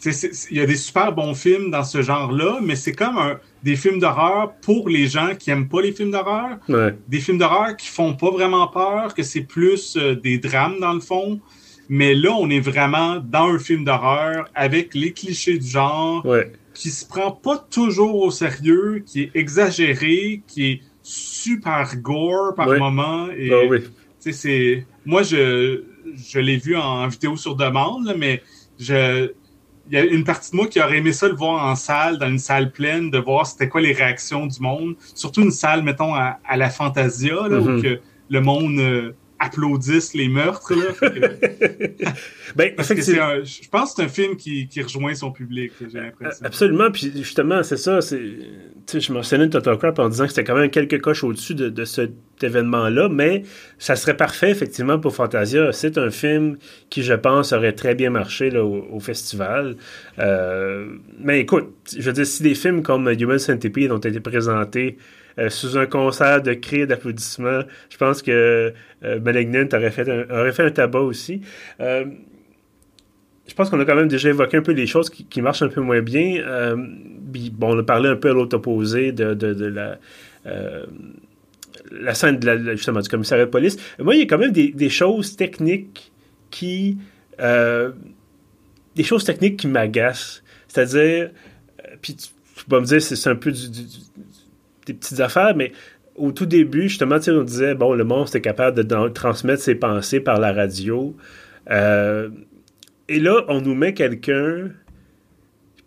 il 0.05 0.57
y 0.57 0.59
a 0.59 0.65
des 0.67 0.75
super 0.75 1.11
bons 1.11 1.33
films 1.33 1.71
dans 1.71 1.83
ce 1.83 2.03
genre-là, 2.03 2.59
mais 2.61 2.75
c'est 2.75 2.93
comme 2.93 3.17
des 3.63 3.75
films 3.75 3.97
d'horreur 3.97 4.53
pour 4.61 4.89
les 4.89 5.07
gens 5.07 5.33
qui 5.33 5.49
aiment 5.49 5.67
pas 5.67 5.81
les 5.81 5.91
films 5.91 6.11
d'horreur. 6.11 6.59
Des 7.07 7.19
films 7.19 7.39
d'horreur 7.39 7.75
qui 7.75 7.87
font 7.87 8.13
pas 8.13 8.29
vraiment 8.29 8.67
peur, 8.67 9.15
que 9.15 9.23
c'est 9.23 9.41
plus 9.41 9.97
des 9.97 10.37
drames 10.37 10.79
dans 10.79 10.93
le 10.93 10.99
fond. 10.99 11.41
Mais 11.89 12.13
là, 12.13 12.31
on 12.31 12.49
est 12.49 12.59
vraiment 12.59 13.17
dans 13.17 13.53
un 13.53 13.59
film 13.59 13.83
d'horreur 13.85 14.49
avec 14.55 14.93
les 14.93 15.13
clichés 15.13 15.57
du 15.57 15.67
genre, 15.67 16.25
qui 16.73 16.89
se 16.89 17.05
prend 17.05 17.31
pas 17.31 17.57
toujours 17.57 18.15
au 18.15 18.31
sérieux, 18.31 19.03
qui 19.05 19.23
est 19.23 19.31
exagéré, 19.33 20.41
qui 20.47 20.71
est 20.71 20.81
super 21.01 21.95
gore 21.97 22.53
par 22.55 22.67
moment. 22.67 23.27
Et, 23.37 23.51
ah 23.51 23.65
oui. 23.69 23.79
c'est... 24.19 24.85
Moi, 25.05 25.23
je, 25.23 25.83
je 26.15 26.39
l'ai 26.39 26.57
vu 26.57 26.75
en 26.75 27.07
vidéo 27.07 27.37
sur 27.37 27.55
demande, 27.55 28.13
mais 28.17 28.43
je 28.77 29.31
il 29.89 29.93
y 29.93 29.97
a 29.97 30.03
une 30.03 30.23
partie 30.23 30.51
de 30.51 30.57
moi 30.57 30.67
qui 30.67 30.81
aurait 30.81 30.97
aimé 30.97 31.13
ça 31.13 31.27
le 31.27 31.35
voir 31.35 31.65
en 31.65 31.75
salle, 31.75 32.17
dans 32.17 32.27
une 32.27 32.39
salle 32.39 32.71
pleine, 32.71 33.09
de 33.09 33.17
voir 33.17 33.47
c'était 33.47 33.69
quoi 33.69 33.81
les 33.81 33.93
réactions 33.93 34.45
du 34.45 34.59
monde. 34.59 34.95
Surtout 35.15 35.41
une 35.41 35.51
salle, 35.51 35.83
mettons, 35.83 36.13
à, 36.13 36.37
la 36.55 36.69
Fantasia, 36.69 37.47
là, 37.47 37.59
où 37.59 37.69
mm-hmm. 37.69 37.81
que 37.81 37.99
le 38.29 38.41
monde 38.41 38.79
euh, 38.79 39.11
applaudissent 39.39 40.13
les 40.13 40.27
meurtres. 40.27 40.73
Là. 40.73 40.93
ben, 42.55 42.73
je 42.77 43.69
pense 43.69 43.93
que 43.93 44.01
c'est 44.01 44.03
un 44.03 44.07
film 44.07 44.35
qui, 44.35 44.67
qui, 44.67 44.81
rejoint 44.81 45.13
son 45.13 45.31
public, 45.31 45.71
j'ai 45.91 45.99
l'impression. 45.99 46.45
Absolument, 46.45 46.91
puis 46.91 47.11
justement, 47.15 47.63
c'est 47.63 47.77
ça. 47.77 47.99
Je 48.01 49.13
mentionnais 49.13 49.49
Total 49.49 49.77
Crap 49.77 49.99
en 49.99 50.09
disant 50.09 50.25
que 50.25 50.29
c'était 50.29 50.43
quand 50.43 50.55
même 50.55 50.69
quelques 50.69 51.01
coches 51.01 51.23
au-dessus 51.23 51.55
de, 51.55 51.69
de, 51.69 51.85
cet 51.85 52.13
événement-là, 52.41 53.09
mais 53.09 53.43
ça 53.77 53.95
serait 53.95 54.17
parfait, 54.17 54.51
effectivement, 54.51 54.99
pour 54.99 55.13
Fantasia. 55.13 55.71
C'est 55.71 55.97
un 55.97 56.09
film 56.09 56.57
qui, 56.89 57.03
je 57.03 57.13
pense, 57.13 57.53
aurait 57.53 57.73
très 57.73 57.95
bien 57.95 58.09
marché 58.09 58.49
là, 58.49 58.63
au, 58.63 58.99
festival. 58.99 59.75
Euh, 60.19 60.87
mais 61.19 61.41
écoute, 61.41 61.73
je 61.95 62.01
veux 62.01 62.13
dire, 62.13 62.25
si 62.25 62.43
des 62.43 62.55
films 62.55 62.81
comme 62.81 63.07
Human 63.07 63.39
Centipede 63.39 63.91
ont 63.91 63.97
été 63.97 64.19
présentés 64.19 64.97
euh, 65.39 65.49
sous 65.49 65.77
un 65.77 65.85
concert 65.85 66.41
de 66.41 66.53
cris 66.53 66.87
d'applaudissements. 66.87 67.61
Je 67.89 67.97
pense 67.97 68.23
que 68.23 68.73
euh, 69.03 69.19
Malignant 69.19 69.67
aurait 69.71 69.91
fait 69.91 70.09
un, 70.09 70.23
aurait 70.35 70.51
fait 70.51 70.63
un 70.63 70.71
tabac 70.71 71.01
aussi. 71.01 71.41
Euh, 71.79 72.05
je 73.47 73.53
pense 73.53 73.69
qu'on 73.69 73.79
a 73.79 73.85
quand 73.85 73.95
même 73.95 74.07
déjà 74.07 74.29
évoqué 74.29 74.57
un 74.57 74.63
peu 74.63 74.71
les 74.71 74.87
choses 74.87 75.11
qui, 75.11 75.41
marchent 75.41 75.61
un 75.61 75.69
peu 75.69 75.81
moins 75.81 76.01
bien. 76.01 76.43
bon, 76.75 77.75
on 77.75 77.79
a 77.79 77.83
parlé 77.83 78.09
un 78.09 78.15
peu 78.15 78.31
à 78.31 78.33
l'autre 78.33 78.57
opposé 78.57 79.11
de, 79.11 79.35
de, 79.35 79.65
la 79.65 79.99
la 81.91 82.13
scène 82.13 82.39
de 82.39 82.45
la, 82.45 82.75
justement 82.75 82.99
du 82.99 83.07
commissariat 83.07 83.45
de 83.45 83.49
police. 83.49 83.77
Moi, 83.99 84.15
il 84.15 84.19
y 84.19 84.23
a 84.23 84.25
quand 84.25 84.37
même 84.37 84.51
des, 84.51 84.89
choses 84.89 85.37
techniques 85.37 86.11
qui. 86.49 86.97
Des 87.39 89.03
choses 89.03 89.23
techniques 89.23 89.57
qui 89.57 89.67
m'agacent. 89.67 90.43
C'est-à-dire. 90.67 91.29
Puis 92.01 92.15
tu, 92.15 92.65
peux 92.65 92.79
me 92.81 92.85
dire, 92.85 93.01
c'est 93.01 93.29
un 93.29 93.35
peu 93.35 93.53
des 94.87 94.93
petites 94.93 95.19
affaires, 95.19 95.55
mais 95.55 95.71
au 96.15 96.31
tout 96.31 96.45
début, 96.45 96.89
justement, 96.89 97.17
on 97.27 97.43
disait, 97.43 97.75
bon, 97.75 97.93
le 97.93 98.03
monstre 98.03 98.37
est 98.37 98.41
capable 98.41 98.83
de 98.83 99.09
transmettre 99.09 99.61
ses 99.61 99.75
pensées 99.75 100.19
par 100.19 100.39
la 100.39 100.51
radio. 100.51 101.15
Euh, 101.69 102.29
et 103.07 103.19
là, 103.19 103.43
on 103.47 103.61
nous 103.61 103.75
met 103.75 103.93
quelqu'un 103.93 104.69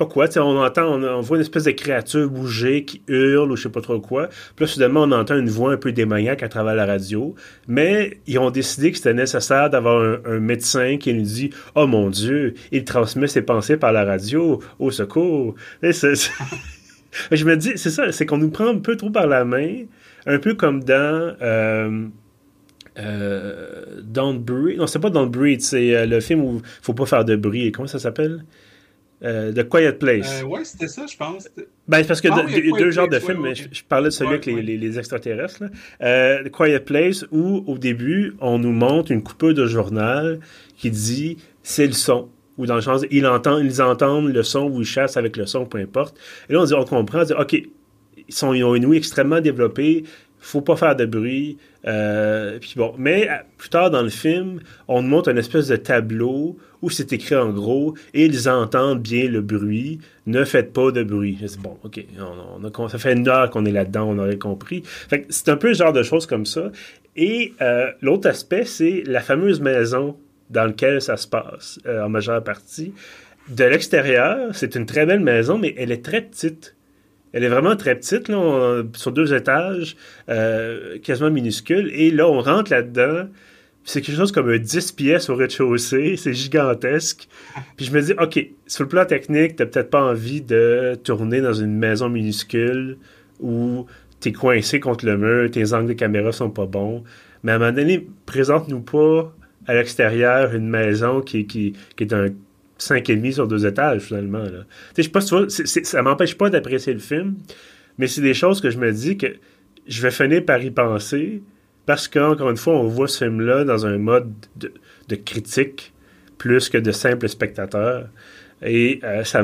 pas 0.01 0.07
quoi, 0.07 0.27
on 0.39 0.57
entend, 0.57 0.95
on, 0.95 1.21
voit 1.21 1.37
une 1.37 1.43
espèce 1.43 1.65
de 1.65 1.73
créature 1.73 2.31
bouger 2.31 2.87
qui 2.87 3.03
hurle 3.07 3.53
ou 3.53 3.57
je 3.57 3.65
sais 3.65 3.69
pas 3.69 3.83
trop 3.83 4.01
quoi. 4.01 4.29
Puis 4.57 4.65
là, 4.65 4.67
soudainement, 4.67 5.03
on 5.03 5.13
entend 5.13 5.37
une 5.37 5.51
voix 5.51 5.73
un 5.73 5.77
peu 5.77 5.93
démoniaque 5.93 6.43
à 6.43 6.49
travers 6.49 6.75
la 6.75 6.87
radio. 6.87 7.35
Mais 7.69 8.19
ils 8.27 8.39
ont 8.39 8.51
décidé 8.51 8.93
que 8.93 8.97
c'était 8.97 9.13
nécessaire 9.13 9.69
d'avoir 9.69 10.21
un, 10.25 10.41
médecin 10.41 10.97
qui 10.97 11.13
nous 11.13 11.23
dit 11.23 11.51
Oh 11.75 11.87
mon 11.87 12.09
Dieu, 12.09 12.55
il 12.73 12.85
transmet 12.85 13.27
ses 13.27 13.43
pensées 13.43 13.77
par 13.77 13.93
la 13.93 14.05
radio. 14.05 14.63
Au 14.79 14.91
secours. 14.91 15.55
je 17.31 17.45
me 17.45 17.57
dis, 17.57 17.73
c'est 17.77 17.91
ça, 17.91 18.13
c'est 18.13 18.27
qu'on 18.27 18.39
nous 18.39 18.51
prend 18.51 18.69
un 18.69 18.79
peu 18.79 18.97
trop 18.97 19.11
par 19.11 19.27
la 19.27 19.45
main, 19.45 19.85
un 20.27 20.39
peu 20.39 20.55
comme 20.55 20.83
dans. 20.85 21.37
Euh, 21.43 22.09
euh, 22.99 24.01
Don't 24.03 24.39
Breathe. 24.39 24.79
Non, 24.79 24.87
c'est 24.87 24.99
pas 24.99 25.11
Don't 25.11 25.31
Breathe, 25.31 25.61
c'est 25.61 25.95
euh, 25.95 26.07
le 26.07 26.21
film 26.21 26.43
où 26.43 26.57
il 26.57 26.63
faut 26.83 26.95
pas 26.95 27.07
faire 27.07 27.25
de 27.25 27.37
bruit. 27.37 27.71
Comment 27.73 27.87
ça 27.87 27.99
s'appelle? 27.99 28.45
Euh, 29.23 29.53
The 29.53 29.69
Quiet 29.69 29.93
Place. 29.93 30.43
Euh, 30.43 30.47
ouais, 30.47 30.65
c'était 30.65 30.89
ça, 30.89 31.07
je 31.07 31.17
pense. 31.17 31.49
Ben, 31.87 32.05
parce 32.05 32.21
que 32.21 32.29
ah 32.33 32.43
y 32.49 32.73
a 32.73 32.79
deux 32.79 32.91
genres 32.91 33.09
de 33.09 33.19
films, 33.19 33.43
mais 33.43 33.55
je, 33.55 33.85
parlais 33.87 34.09
de 34.09 34.15
celui 34.15 34.35
avec 34.35 34.47
les, 34.47 34.99
extraterrestres. 34.99 35.65
The 36.01 36.51
Quiet 36.51 36.81
Place, 36.81 37.27
où 37.31 37.63
au 37.67 37.77
début, 37.77 38.35
on 38.41 38.59
nous 38.59 38.73
montre 38.73 39.13
une 39.13 39.23
coupure 39.23 39.55
de 39.55 39.67
journal 39.67 40.41
qui 40.77 40.91
dit 40.91 41.37
c'est 41.63 41.87
le 41.87 41.93
son. 41.93 42.31
Ou 42.61 42.67
dans 42.67 42.77
le 42.77 42.83
sens, 42.83 43.03
ils 43.11 43.27
entendent, 43.27 43.65
ils 43.65 43.81
entendent 43.81 44.33
le 44.33 44.43
son 44.43 44.69
ou 44.69 44.81
ils 44.81 44.87
chassent 44.87 45.17
avec 45.17 45.37
le 45.37 45.47
son, 45.47 45.65
peu 45.65 45.79
importe. 45.79 46.17
Et 46.49 46.53
là, 46.53 46.61
on, 46.61 46.65
dit, 46.65 46.75
on 46.75 46.85
comprend, 46.85 47.21
on 47.21 47.25
dit, 47.25 47.33
OK, 47.33 47.63
ils, 48.29 48.45
ont 48.45 48.75
une 48.75 48.85
ouïe 48.85 48.99
extrêmement 48.99 49.41
développée, 49.41 50.05
faut 50.39 50.61
pas 50.61 50.77
faire 50.77 50.95
de 50.95 51.07
bruit. 51.07 51.59
Euh, 51.87 52.59
puis 52.61 52.75
bon, 52.77 52.95
mais 52.99 53.29
plus 53.57 53.71
tard 53.71 53.91
dans 53.91 54.03
le 54.03 54.11
film, 54.11 54.61
on 54.89 55.03
montre 55.03 55.31
une 55.31 55.39
espèce 55.39 55.69
de 55.69 55.77
tableau 55.77 56.59
où 56.83 56.91
c'est 56.91 57.13
écrit 57.13 57.37
en 57.37 57.51
gros, 57.51 57.95
et 58.15 58.25
ils 58.25 58.49
entendent 58.49 59.03
bien 59.03 59.29
le 59.29 59.41
bruit, 59.41 60.01
ne 60.27 60.45
faites 60.45 60.73
pas 60.73 60.91
de 60.91 61.03
bruit. 61.03 61.39
bon, 61.63 61.77
ok, 61.85 62.05
ça 62.91 62.99
fait 62.99 63.13
une 63.13 63.29
heure 63.29 63.51
qu'on 63.51 63.65
est 63.65 63.73
là-dedans, 63.73 64.09
on 64.09 64.19
aurait 64.19 64.39
compris. 64.39 64.83
c'est 65.29 65.49
un 65.49 65.57
peu 65.57 65.69
le 65.69 65.75
genre 65.75 65.93
de 65.93 66.03
choses 66.03 66.27
comme 66.27 66.47
ça. 66.47 66.71
Et 67.17 67.55
euh, 67.61 67.91
l'autre 68.01 68.29
aspect, 68.29 68.65
c'est 68.65 69.03
la 69.07 69.21
fameuse 69.21 69.61
maison 69.61 70.17
dans 70.51 70.65
laquelle 70.65 71.01
ça 71.01 71.17
se 71.17 71.27
passe, 71.27 71.79
euh, 71.87 72.05
en 72.05 72.09
majeure 72.09 72.43
partie. 72.43 72.93
De 73.49 73.65
l'extérieur, 73.65 74.55
c'est 74.55 74.75
une 74.75 74.87
très 74.87 75.07
belle 75.07 75.21
maison, 75.21 75.59
mais 75.59 75.75
elle 75.79 75.93
est 75.93 76.05
très 76.05 76.21
petite. 76.21 76.77
Elle 77.33 77.45
est 77.45 77.49
vraiment 77.49 77.77
très 77.77 77.95
petite, 77.95 78.29
là, 78.29 78.83
sur 78.95 79.13
deux 79.13 79.33
étages, 79.35 79.97
euh, 80.29 80.99
quasiment 80.99 81.31
minuscule. 81.31 81.91
Et 81.95 82.11
là, 82.11 82.29
on 82.29 82.41
rentre 82.41 82.71
là-dedans 82.71 83.27
c'est 83.85 84.03
quelque 84.03 84.17
chose 84.17 84.33
comme 84.33 84.49
un 84.49 84.59
10 84.59 84.93
pièces 84.93 85.29
au 85.31 85.37
rez-de-chaussée, 85.37 86.17
c'est 86.17 86.35
gigantesque. 86.35 87.29
Puis 87.77 87.87
je 87.87 87.93
me 87.93 88.01
dis, 88.01 88.13
OK, 88.13 88.39
sur 88.67 88.85
le 88.85 88.89
plan 88.89 89.05
technique, 89.05 89.57
t'as 89.57 89.67
peut-être 89.67 89.91
pas 89.91 90.03
envie 90.03 90.43
de 90.43 90.99
tourner 91.03 91.41
dans 91.41 91.53
une 91.53 91.77
maison 91.77 92.09
minuscule 92.09 92.99
où 93.41 93.87
t'es 94.21 94.33
coincé 94.33 94.81
contre 94.81 95.07
le 95.07 95.17
mur, 95.17 95.51
tes 95.51 95.73
angles 95.73 95.89
de 95.89 95.93
caméra 95.95 96.31
sont 96.31 96.51
pas 96.51 96.67
bons. 96.67 97.03
Mais 97.43 97.53
à 97.53 97.55
un 97.57 97.59
moment 97.59 97.73
donné, 97.73 98.07
présente-nous 98.27 98.81
pas 98.81 99.35
à 99.67 99.75
l'extérieur 99.75 100.55
une 100.55 100.69
maison 100.69 101.21
qui, 101.21 101.47
qui, 101.47 101.75
qui 101.97 102.05
est 102.05 102.13
un 102.13 102.29
5,5 102.79 103.33
sur 103.33 103.47
deux 103.47 103.67
étages, 103.67 104.03
finalement. 104.03 104.45
Je 104.97 105.03
sais 105.03 105.09
pas 105.09 105.21
tu 105.21 105.37
vois, 105.37 105.47
ça 105.49 106.03
m'empêche 106.03 106.37
pas 106.37 106.51
d'apprécier 106.51 106.93
le 106.93 106.99
film, 106.99 107.37
mais 107.99 108.07
c'est 108.07 108.23
des 108.23 108.35
choses 108.35 108.61
que 108.61 108.71
je 108.71 108.79
me 108.79 108.91
dis 108.93 109.17
que 109.17 109.27
je 109.87 110.03
vais 110.03 110.11
finir 110.11 110.45
par 110.45 110.63
y 110.63 110.71
penser, 110.71 111.43
parce 111.87 112.09
qu'encore 112.09 112.51
une 112.51 112.57
fois, 112.57 112.75
on 112.75 112.87
voit 112.87 113.09
ce 113.09 113.25
film-là 113.25 113.65
dans 113.65 113.87
un 113.87 113.99
mode 113.99 114.33
de, 114.57 115.17
critique 115.17 115.93
plus 116.39 116.69
que 116.69 116.79
de 116.79 116.93
simple 116.93 117.29
spectateur. 117.29 118.09
Et 118.63 119.01
euh, 119.03 119.25
ça 119.25 119.43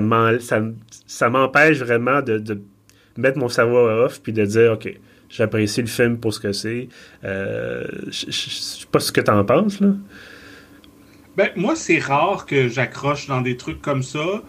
m'empêche 1.29 1.79
vraiment 1.79 2.22
de, 2.22 2.61
mettre 3.16 3.38
mon 3.38 3.48
savoir 3.48 4.05
off 4.05 4.20
puis 4.22 4.33
de 4.33 4.44
dire, 4.44 4.72
OK, 4.72 4.94
j'apprécie 5.28 5.80
le 5.80 5.86
film 5.86 6.18
pour 6.18 6.32
ce 6.32 6.40
que 6.40 6.52
c'est. 6.52 6.88
Euh, 7.24 7.84
je 8.08 8.30
sais 8.30 8.86
pas 8.90 9.00
ce 9.00 9.12
que 9.12 9.20
tu 9.20 9.30
en 9.30 9.44
penses, 9.44 9.80
là. 9.80 9.88
Ben, 11.36 11.50
moi, 11.54 11.76
c'est 11.76 11.98
rare 11.98 12.46
que 12.46 12.68
j'accroche 12.68 13.26
dans 13.26 13.42
des 13.42 13.56
trucs 13.56 13.82
comme 13.82 14.02
ça. 14.02 14.42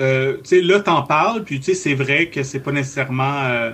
Euh, 0.00 0.38
tu 0.38 0.40
sais, 0.44 0.60
là, 0.60 0.80
t'en 0.80 1.02
parles, 1.02 1.44
puis 1.44 1.60
tu 1.60 1.66
sais, 1.66 1.74
c'est 1.74 1.94
vrai 1.94 2.30
que 2.30 2.42
c'est 2.42 2.60
pas 2.60 2.72
nécessairement 2.72 3.44
euh, 3.44 3.70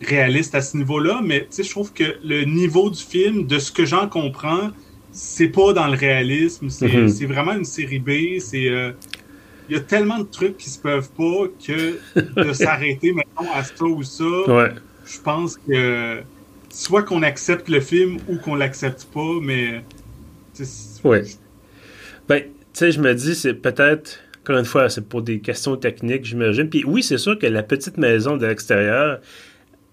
réaliste 0.00 0.54
à 0.54 0.62
ce 0.62 0.76
niveau-là, 0.76 1.20
mais 1.22 1.46
je 1.56 1.68
trouve 1.68 1.92
que 1.92 2.16
le 2.24 2.44
niveau 2.44 2.88
du 2.88 3.02
film, 3.02 3.46
de 3.46 3.58
ce 3.58 3.70
que 3.70 3.84
j'en 3.84 4.08
comprends, 4.08 4.70
c'est 5.12 5.48
pas 5.48 5.72
dans 5.72 5.88
le 5.88 5.96
réalisme. 5.96 6.70
C'est 6.70 6.88
mhm. 6.88 7.08
vraiment 7.26 7.52
une 7.52 7.64
série 7.64 7.98
B. 7.98 8.38
C'est 8.40 8.68
euh, 8.68 8.92
il 9.68 9.76
y 9.76 9.78
a 9.78 9.80
tellement 9.80 10.18
de 10.18 10.24
trucs 10.24 10.56
qui 10.56 10.70
se 10.70 10.78
peuvent 10.78 11.10
pas 11.10 11.48
que 11.66 11.98
de 12.42 12.52
s'arrêter 12.54 13.12
maintenant 13.12 13.52
à 13.54 13.64
ça 13.64 13.84
ou 13.84 14.02
ça. 14.02 14.24
Je 15.10 15.20
pense 15.20 15.56
que 15.56 16.22
soit 16.70 17.02
qu'on 17.02 17.22
accepte 17.22 17.68
le 17.68 17.80
film 17.80 18.18
ou 18.28 18.36
qu'on 18.36 18.54
l'accepte 18.54 19.06
pas, 19.12 19.40
mais. 19.42 19.82
Ouais. 21.04 21.22
Ben, 22.28 22.42
tu 22.42 22.50
sais, 22.72 22.92
je 22.92 23.00
me 23.00 23.14
dis, 23.14 23.34
c'est 23.34 23.54
peut-être. 23.54 24.20
Encore 24.42 24.58
une 24.58 24.64
fois, 24.64 24.88
c'est 24.88 25.06
pour 25.06 25.22
des 25.22 25.40
questions 25.40 25.76
techniques, 25.76 26.24
j'imagine. 26.24 26.70
Puis 26.70 26.84
oui, 26.84 27.02
c'est 27.02 27.18
sûr 27.18 27.38
que 27.38 27.46
la 27.46 27.62
petite 27.62 27.98
maison 27.98 28.36
de 28.36 28.46
l'extérieur, 28.46 29.20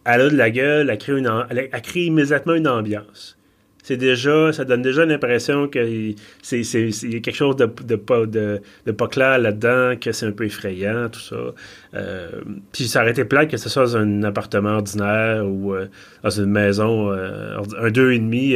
elle 0.06 0.22
a 0.22 0.30
de 0.30 0.36
la 0.36 0.50
gueule, 0.50 0.90
elle 0.90 0.98
crée, 0.98 1.18
une, 1.18 1.46
elle 1.50 1.82
crée 1.82 2.06
immédiatement 2.06 2.54
une 2.54 2.68
ambiance. 2.68 3.38
C'est 3.86 3.98
déjà, 3.98 4.52
ça 4.52 4.66
donne 4.66 4.82
déjà 4.82 5.06
l'impression 5.06 5.68
que 5.68 6.16
c'est, 6.42 6.62
y 6.62 7.16
a 7.18 7.20
quelque 7.20 7.36
chose 7.36 7.56
de, 7.56 7.70
de, 7.84 7.96
pas, 7.96 8.26
de, 8.26 8.60
pas 8.98 9.08
clair 9.08 9.38
là-dedans, 9.38 9.96
que 10.02 10.12
c'est 10.12 10.26
un 10.26 10.32
peu 10.32 10.46
effrayant, 10.46 11.08
tout 11.08 11.20
ça. 11.20 11.54
Euh, 11.94 12.42
puis 12.72 12.88
ça 12.88 13.04
aurait 13.04 13.12
été 13.12 13.26
plat 13.26 13.46
que 13.46 13.58
ce 13.58 13.70
soit 13.70 13.84
dans 13.84 13.98
un 13.98 14.24
appartement 14.24 14.78
ordinaire 14.78 15.46
ou 15.46 15.76
euh, 15.76 15.86
dans 16.24 16.32
une 16.32 16.50
maison, 16.50 17.12
euh, 17.12 17.60
un 17.80 17.92
deux 17.92 18.14
et 18.14 18.18
demi 18.18 18.56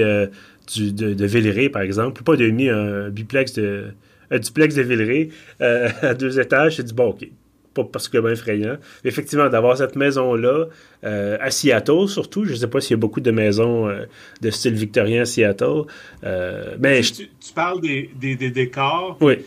du, 0.73 0.91
de, 0.93 1.13
de 1.13 1.25
Villeray, 1.27 1.69
par 1.69 1.83
exemple. 1.83 2.23
Pas 2.23 2.35
deux 2.35 2.45
et 2.45 2.51
demi, 2.51 2.67
un 2.67 3.09
biplex 3.09 3.53
de, 3.53 3.83
un 4.31 4.39
duplex 4.39 4.73
de 4.73 4.81
Villeray 4.81 5.29
à 5.59 6.15
deux 6.15 6.39
étages. 6.39 6.77
C'est 6.77 6.87
du 6.87 6.93
bon, 6.95 7.09
OK 7.09 7.29
pas 7.73 7.84
particulièrement 7.84 8.32
effrayant. 8.32 8.77
Effectivement, 9.03 9.49
d'avoir 9.49 9.77
cette 9.77 9.95
maison-là, 9.95 10.65
euh, 11.03 11.38
à 11.39 11.51
Seattle 11.51 12.08
surtout, 12.08 12.45
je 12.45 12.51
ne 12.51 12.55
sais 12.58 12.67
pas 12.67 12.82
s'il 12.82 12.91
y 12.91 12.93
a 12.95 12.97
beaucoup 12.97 13.21
de 13.21 13.32
maisons 13.32 13.88
euh, 13.88 14.05
de 14.41 14.49
style 14.49 14.73
victorien 14.73 15.21
à 15.21 15.25
Seattle. 15.25 15.84
Euh, 16.23 16.75
mais 16.79 17.01
tu, 17.01 17.29
parles 17.53 17.82
des, 17.82 18.36
décors. 18.36 19.17
Oui. 19.21 19.38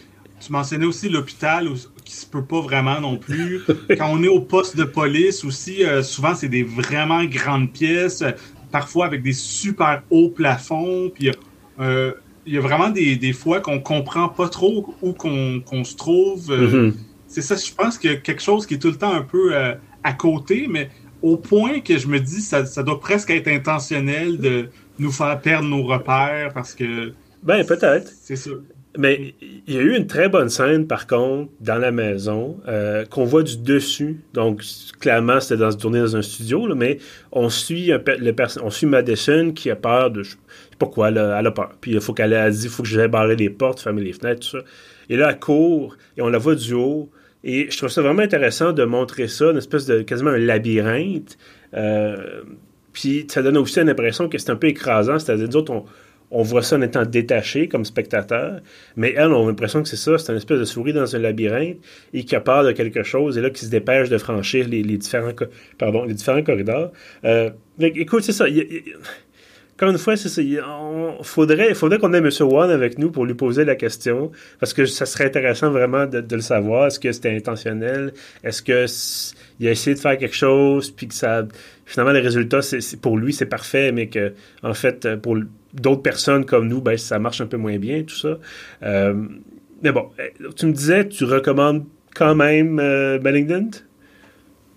Tu 0.40 0.52
mentionnais 0.52 0.87
aussi 0.87 1.08
l'hôpital 1.08 1.68
qui 2.04 2.14
se 2.14 2.26
peut 2.26 2.44
pas 2.44 2.61
vraiment 2.61 3.00
non 3.00 3.16
plus. 3.16 3.61
Quand 3.98 4.11
on 4.11 4.22
est 4.22 4.28
au 4.28 4.40
poste 4.40 4.76
de 4.76 4.85
police 4.85 5.44
aussi, 5.44 5.82
souvent 6.02 6.35
c'est 6.35 6.48
des 6.48 6.64
vraiment 6.64 7.24
grandes 7.24 7.72
pièces, 7.72 8.24
parfois 8.72 9.06
avec 9.06 9.22
des 9.22 9.32
super 9.32 10.02
hauts 10.11 10.30
plafonds. 10.30 11.12
Puis 11.14 11.30
il 11.78 12.52
y 12.52 12.58
a 12.58 12.61
vraiment 12.61 12.90
des, 12.90 13.32
fois 13.32 13.61
qu'on 13.61 13.78
comprend 13.78 14.28
pas 14.28 14.48
trop 14.48 14.96
où 15.00 15.12
qu'on 15.12 15.85
se 15.85 15.96
trouve. 15.96 16.50
Mm-hmm 16.50 16.92
c'est 17.32 17.40
ça, 17.40 17.56
je 17.56 17.72
pense 17.72 17.96
qu'il 17.96 18.10
y 18.10 18.14
a 18.14 18.18
quelque 18.18 18.42
chose 18.42 18.66
qui 18.66 18.74
est 18.74 18.78
tout 18.78 18.90
le 18.90 18.96
temps 18.96 19.14
un 19.14 19.22
peu 19.22 19.54
euh, 19.54 19.74
à 20.04 20.12
côté, 20.12 20.66
mais 20.68 20.90
au 21.22 21.38
point 21.38 21.80
que 21.80 21.96
je 21.96 22.06
me 22.06 22.20
dis 22.20 22.42
ça, 22.42 22.66
ça 22.66 22.82
doit 22.82 23.00
presque 23.00 23.30
être 23.30 23.48
intentionnel 23.48 24.38
de 24.38 24.68
nous 24.98 25.10
faire 25.10 25.40
perdre 25.40 25.66
nos 25.68 25.82
repères 25.82 26.52
parce 26.52 26.74
que. 26.74 27.12
Ben, 27.42 27.64
peut-être. 27.64 28.12
C'est 28.20 28.36
ça. 28.36 28.50
Mais 28.98 29.34
il 29.40 29.74
y 29.74 29.78
a 29.78 29.80
eu 29.80 29.96
une 29.96 30.06
très 30.06 30.28
bonne 30.28 30.50
scène, 30.50 30.86
par 30.86 31.06
contre, 31.06 31.50
dans 31.60 31.78
la 31.78 31.90
maison, 31.90 32.60
euh, 32.68 33.06
qu'on 33.06 33.24
voit 33.24 33.42
du 33.42 33.56
dessus. 33.56 34.20
Donc, 34.34 34.62
clairement, 35.00 35.40
c'était 35.40 35.56
dans, 35.56 35.72
tourné 35.72 36.00
dans 36.00 36.14
un 36.14 36.20
studio, 36.20 36.66
là, 36.66 36.74
mais 36.74 36.98
on 37.30 37.48
suit, 37.48 37.86
le 37.86 38.34
on 38.62 38.68
suit 38.68 38.84
Madison 38.84 39.52
qui 39.52 39.70
a 39.70 39.76
peur 39.76 40.10
de. 40.10 40.22
Je 40.22 40.32
sais 40.32 40.36
pas 40.78 40.86
quoi, 40.86 41.08
elle 41.08 41.16
a, 41.18 41.50
peur. 41.50 41.72
Puis 41.80 41.92
il 41.92 42.00
faut 42.02 42.12
qu'elle 42.12 42.34
ait 42.34 42.50
dit 42.50 42.64
il 42.64 42.68
faut 42.68 42.82
que 42.82 42.88
j'aille 42.90 43.08
barrer 43.08 43.36
les 43.36 43.48
portes, 43.48 43.80
fermer 43.80 44.02
les 44.02 44.12
fenêtres, 44.12 44.40
tout 44.40 44.58
ça. 44.58 44.64
Et 45.08 45.16
là, 45.16 45.30
elle 45.30 45.38
court, 45.38 45.96
et 46.18 46.20
on 46.20 46.28
la 46.28 46.38
voit 46.38 46.54
du 46.54 46.74
haut. 46.74 47.10
Et 47.44 47.70
je 47.70 47.76
trouve 47.76 47.88
ça 47.88 48.02
vraiment 48.02 48.22
intéressant 48.22 48.72
de 48.72 48.85
montrer 48.85 49.28
ça, 49.28 49.50
une 49.50 49.59
espèce 49.59 49.87
de 49.87 50.02
quasiment 50.02 50.31
un 50.31 50.38
labyrinthe. 50.38 51.37
Euh, 51.74 52.42
puis 52.92 53.26
ça 53.28 53.42
donne 53.42 53.57
aussi 53.57 53.83
l'impression 53.83 54.28
que 54.28 54.38
c'est 54.38 54.50
un 54.50 54.57
peu 54.57 54.68
écrasant, 54.68 55.18
c'est-à-dire, 55.18 55.48
nous 55.48 55.57
autres, 55.57 55.85
on 56.31 56.42
voit 56.42 56.62
ça 56.62 56.76
en 56.76 56.83
étant 56.83 57.05
détaché 57.05 57.68
comme 57.68 57.85
spectateur, 57.85 58.61
mais 58.96 59.12
elle, 59.16 59.33
on 59.33 59.44
a 59.44 59.48
l'impression 59.48 59.83
que 59.83 59.88
c'est 59.88 59.96
ça, 59.96 60.16
c'est 60.18 60.33
une 60.33 60.38
espèce 60.38 60.59
de 60.59 60.64
souris 60.64 60.94
dans 60.94 61.14
un 61.14 61.18
labyrinthe 61.18 61.76
et 62.14 62.24
qui 62.24 62.35
a 62.35 62.40
peur 62.40 62.64
de 62.64 62.72
quelque 62.72 63.02
chose, 63.02 63.37
et 63.37 63.42
là, 63.42 63.50
qui 63.50 63.64
se 63.64 63.70
dépêche 63.70 64.09
de 64.09 64.18
franchir 64.18 64.66
les, 64.66 64.83
différents, 64.83 65.33
pardon, 65.78 66.05
les 66.05 66.14
différents 66.14 66.42
corridors. 66.42 66.90
Euh, 67.24 67.50
écoute, 67.78 68.22
c'est 68.22 68.33
ça. 68.33 68.46
Encore 69.76 69.90
une 69.90 69.98
fois. 69.98 70.14
Il 70.14 70.62
faudrait, 71.22 71.74
faudrait 71.74 71.98
qu'on 71.98 72.12
ait 72.12 72.18
M. 72.18 72.30
Wan 72.40 72.70
avec 72.70 72.98
nous 72.98 73.11
pour 73.11 73.24
lui 73.24 73.35
poser 73.35 73.64
la 73.64 73.74
question, 73.74 74.30
parce 74.61 74.72
que 74.74 74.87
ça 74.87 75.06
serait 75.06 75.24
intéressant 75.24 75.70
vraiment 75.70 76.06
de, 76.06 76.24
le 76.30 76.40
savoir. 76.40 76.87
Est-ce 76.87 77.00
que 77.00 77.11
c'était 77.12 77.35
intentionnel? 77.35 78.12
Est-ce 78.44 78.62
que 78.62 78.87
il 79.61 79.68
a 79.68 79.70
essayé 79.70 79.94
de 79.94 80.00
faire 80.00 80.18
quelque 80.18 80.35
chose, 80.35 80.90
puis 80.90 81.08
que 81.08 81.14
ça, 81.14 81.46
finalement, 81.87 82.12
le 82.12 82.20
résultat, 82.20 82.62
c'est, 82.62 83.00
pour 83.00 83.16
lui, 83.16 83.32
c'est 83.32 83.46
parfait, 83.46 83.92
mais 83.92 84.08
que, 84.08 84.32
en 84.62 84.74
fait, 84.74 85.16
pour 85.16 85.37
d'autres 85.72 86.02
personnes 86.02 86.44
comme 86.44 86.68
nous, 86.68 86.80
ben, 86.80 86.96
ça 86.96 87.18
marche 87.18 87.40
un 87.40 87.46
peu 87.46 87.56
moins 87.56 87.78
bien, 87.78 88.02
tout 88.02 88.14
ça. 88.14 88.38
Euh, 88.82 89.14
mais 89.82 89.92
bon, 89.92 90.11
euh, 90.18 90.50
tu 90.56 90.66
me 90.66 90.72
disais, 90.72 91.08
tu 91.08 91.24
recommandes 91.24 91.85
quand 92.14 92.35
même 92.35 92.78
euh? 92.78 93.18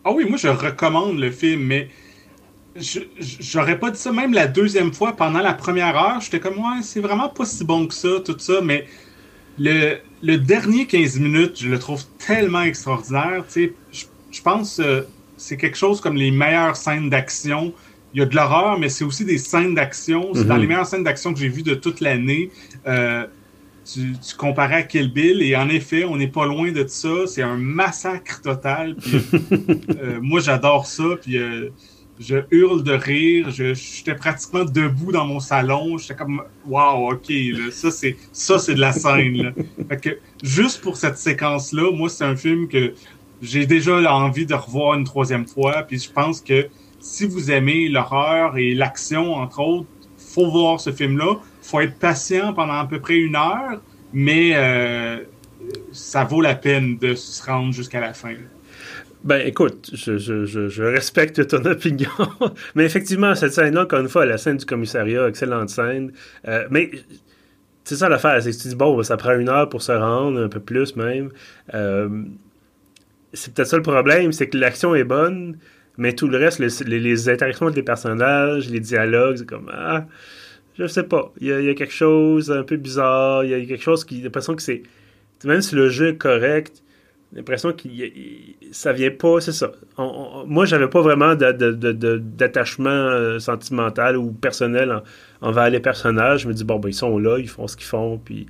Ah 0.04 0.12
oui, 0.12 0.26
moi, 0.28 0.38
je 0.38 0.48
recommande 0.48 1.20
le 1.20 1.32
film, 1.32 1.62
mais 1.64 1.90
j'aurais 3.40 3.80
pas 3.80 3.92
dit 3.92 4.00
ça 4.00 4.12
même 4.12 4.34
la 4.34 4.48
deuxième 4.48 4.94
fois 4.94 5.16
pendant 5.16 5.40
la 5.40 5.54
première 5.54 5.96
heure. 5.96 6.22
J'étais 6.22 6.40
comme, 6.40 6.58
ouais, 6.58 6.82
c'est 6.82 7.00
vraiment 7.00 7.30
pas 7.30 7.46
si 7.46 7.64
bon 7.64 7.88
que 7.88 7.94
ça, 7.94 8.10
tout 8.24 8.38
ça, 8.38 8.62
mais 8.62 8.86
le, 9.58 9.98
le 10.22 10.38
dernier 10.38 10.86
15 10.86 11.20
minutes, 11.20 11.62
je 11.62 11.70
le 11.70 11.80
trouve 11.80 12.04
tellement 12.18 12.62
extraordinaire. 12.62 13.44
Tu 13.48 13.74
sais, 13.92 14.06
je, 14.32 14.42
pense 14.42 14.78
que 14.78 15.06
c'est 15.38 15.58
quelque 15.58 15.78
chose 15.78 16.02
comme 16.02 16.16
les 16.16 16.32
meilleures 16.32 16.76
scènes 16.76 17.10
d'action 17.10 17.74
il 18.14 18.20
y 18.20 18.22
a 18.22 18.26
de 18.26 18.36
l'horreur, 18.36 18.80
mais 18.80 18.88
c'est 18.88 19.04
aussi 19.04 19.26
des 19.26 19.38
scènes 19.38 19.76
d'action. 19.76 20.30
C'est 20.34 20.46
dans 20.46 20.56
mhm. 20.56 20.62
les 20.62 20.68
meilleures 20.68 20.86
scènes 20.86 21.04
d'action 21.04 21.34
que 21.34 21.40
j'ai 21.40 21.50
vues 21.50 21.64
de 21.64 21.76
toute 21.76 22.00
l'année. 22.00 22.50
Euh, 22.88 23.26
tu, 23.84 24.14
tu, 24.14 24.36
comparais 24.38 24.76
à 24.76 24.84
Kill 24.84 25.12
Bill, 25.12 25.42
et 25.42 25.56
en 25.58 25.68
effet, 25.68 26.06
on 26.06 26.16
n'est 26.16 26.30
pas 26.30 26.46
loin 26.46 26.72
de 26.72 26.88
ça. 26.88 27.28
C'est 27.28 27.42
un 27.42 27.58
massacre 27.58 28.42
total. 28.42 28.96
Euh, 30.02 30.20
moi, 30.22 30.40
j'adore 30.40 30.86
ça. 30.86 31.04
Puis 31.22 31.38
euh, 31.38 31.70
je 32.20 32.38
hurle 32.52 32.84
de 32.84 32.94
rire. 32.94 33.50
J'étais 33.50 34.16
pratiquement 34.16 34.66
debout 34.66 35.12
dans 35.12 35.26
mon 35.26 35.40
salon. 35.40 35.98
J'étais 35.98 36.16
comme, 36.16 36.42
waouh, 36.66 37.14
ok, 37.14 37.32
ça 37.72 37.92
c'est 37.92 38.18
ça 38.32 38.60
c'est 38.60 38.76
de 38.76 38.80
la 38.80 38.92
scène. 38.92 39.54
que, 40.02 40.18
juste 40.44 40.82
pour 40.82 40.98
cette 40.98 41.18
séquence-là, 41.18 41.92
moi, 41.92 42.10
c'est 42.10 42.24
un 42.24 42.36
film 42.36 42.68
que 42.68 42.94
j'ai 43.42 43.66
déjà 43.66 44.14
envie 44.14 44.46
de 44.46 44.54
revoir 44.54 44.98
une 44.98 45.04
troisième 45.04 45.46
fois. 45.46 45.84
Puis 45.84 46.00
je 46.00 46.12
pense 46.12 46.42
que 46.42 46.68
si 47.00 47.28
vous 47.28 47.52
aimez 47.52 47.90
l'horreur 47.90 48.58
et 48.58 48.74
l'action, 48.74 49.34
entre 49.34 49.60
autres, 49.60 49.88
faut 50.18 50.50
voir 50.50 50.80
ce 50.80 50.92
film-là. 50.92 51.36
faut 51.62 51.80
être 51.80 51.98
patient 51.98 52.54
pendant 52.54 52.74
à 52.74 52.86
peu 52.86 53.00
près 53.00 53.16
une 53.16 53.36
heure, 53.36 53.80
mais 54.12 54.52
euh, 54.56 55.20
ça 55.92 56.24
vaut 56.24 56.42
la 56.42 56.56
peine 56.56 56.98
de 56.98 57.16
se 57.16 57.44
rendre 57.44 57.74
jusqu'à 57.74 58.02
la 58.02 58.14
fin. 58.14 58.36
Ben, 59.26 59.42
écoute, 59.44 59.90
je, 59.92 60.84
respecte 60.84 61.48
ton 61.48 61.66
opinion. 61.66 62.10
mais 62.76 62.86
effectivement, 62.86 63.34
cette 63.34 63.54
scène-là, 63.54 63.82
encore 63.82 64.00
une 64.00 64.08
fois, 64.08 64.24
la 64.28 64.38
scène 64.38 64.58
du 64.58 64.66
commissariat, 64.66 65.28
excellente 65.28 65.70
scène. 65.70 66.12
Euh, 66.48 66.68
mais 66.70 66.92
c'est 67.84 67.96
ça 67.96 68.08
l'affaire, 68.08 68.42
c'est 68.44 68.52
que 68.52 68.62
tu 68.62 68.68
dis, 68.68 68.76
bon, 68.76 69.02
ça 69.02 69.18
prend 69.18 69.34
une 69.34 69.50
heure 69.50 69.68
pour 69.68 69.82
se 69.82 69.92
rendre, 69.92 70.40
un 70.40 70.48
peu 70.48 70.60
plus 70.60 70.96
même. 70.96 71.32
Euh, 71.74 72.08
c'est 73.34 73.52
peut-être 73.52 73.68
ça 73.68 73.78
le 73.78 73.84
problème, 73.84 74.32
c'est 74.32 74.48
que 74.48 74.60
l'action 74.60 74.94
est 74.94 75.04
bonne, 75.04 75.58
mais 75.98 76.14
tout 76.14 76.28
le 76.28 76.38
reste, 76.38 76.60
les, 76.60 77.30
interactions 77.30 77.66
avec 77.66 77.78
les 77.78 77.84
personnages, 77.84 78.70
les 78.70 78.80
dialogues, 78.80 79.38
c'est 79.38 79.48
comme 79.48 79.72
ah, 79.74 80.06
je 80.78 80.86
sais 80.86 81.04
pas. 81.04 81.34
Il 81.42 81.48
y, 81.48 81.70
a, 81.70 81.74
quelque 81.74 81.94
chose 81.94 82.52
un 82.52 82.64
peu 82.64 82.76
bizarre. 82.78 83.44
Il 83.44 83.50
y 83.50 83.54
a 83.54 83.66
quelque 83.66 83.82
chose 83.82 84.04
qui. 84.06 84.22
l'impression 84.22 84.56
que 84.56 84.62
c'est. 84.62 84.84
Même 85.46 85.62
si 85.62 85.74
le 85.74 85.90
jeu 85.90 86.10
est 86.10 86.18
correct, 86.18 86.84
l'impression 87.36 87.74
que 87.74 87.88
ça 88.72 88.94
vient 88.94 89.12
pas. 89.12 89.42
C'est 89.42 89.52
ça. 89.52 89.72
moi, 90.46 90.66
j'avais 90.66 90.88
pas 90.88 91.02
vraiment 91.02 91.36
d'attachement 91.36 92.90
euh, 92.90 93.40
sentimental 93.40 94.18
ou 94.18 94.32
personnel 94.32 95.02
envers 95.42 95.70
les 95.70 95.80
personnages. 95.80 96.42
Je 96.42 96.48
me 96.48 96.54
dis, 96.54 96.64
bon, 96.64 96.80
ben, 96.80 96.90
ils 96.90 96.94
sont 96.94 97.20
là, 97.20 97.38
ils 97.38 97.50
font 97.50 97.68
ce 97.68 97.76
qu'ils 97.76 97.88
font. 97.88 98.18
Puis 98.18 98.48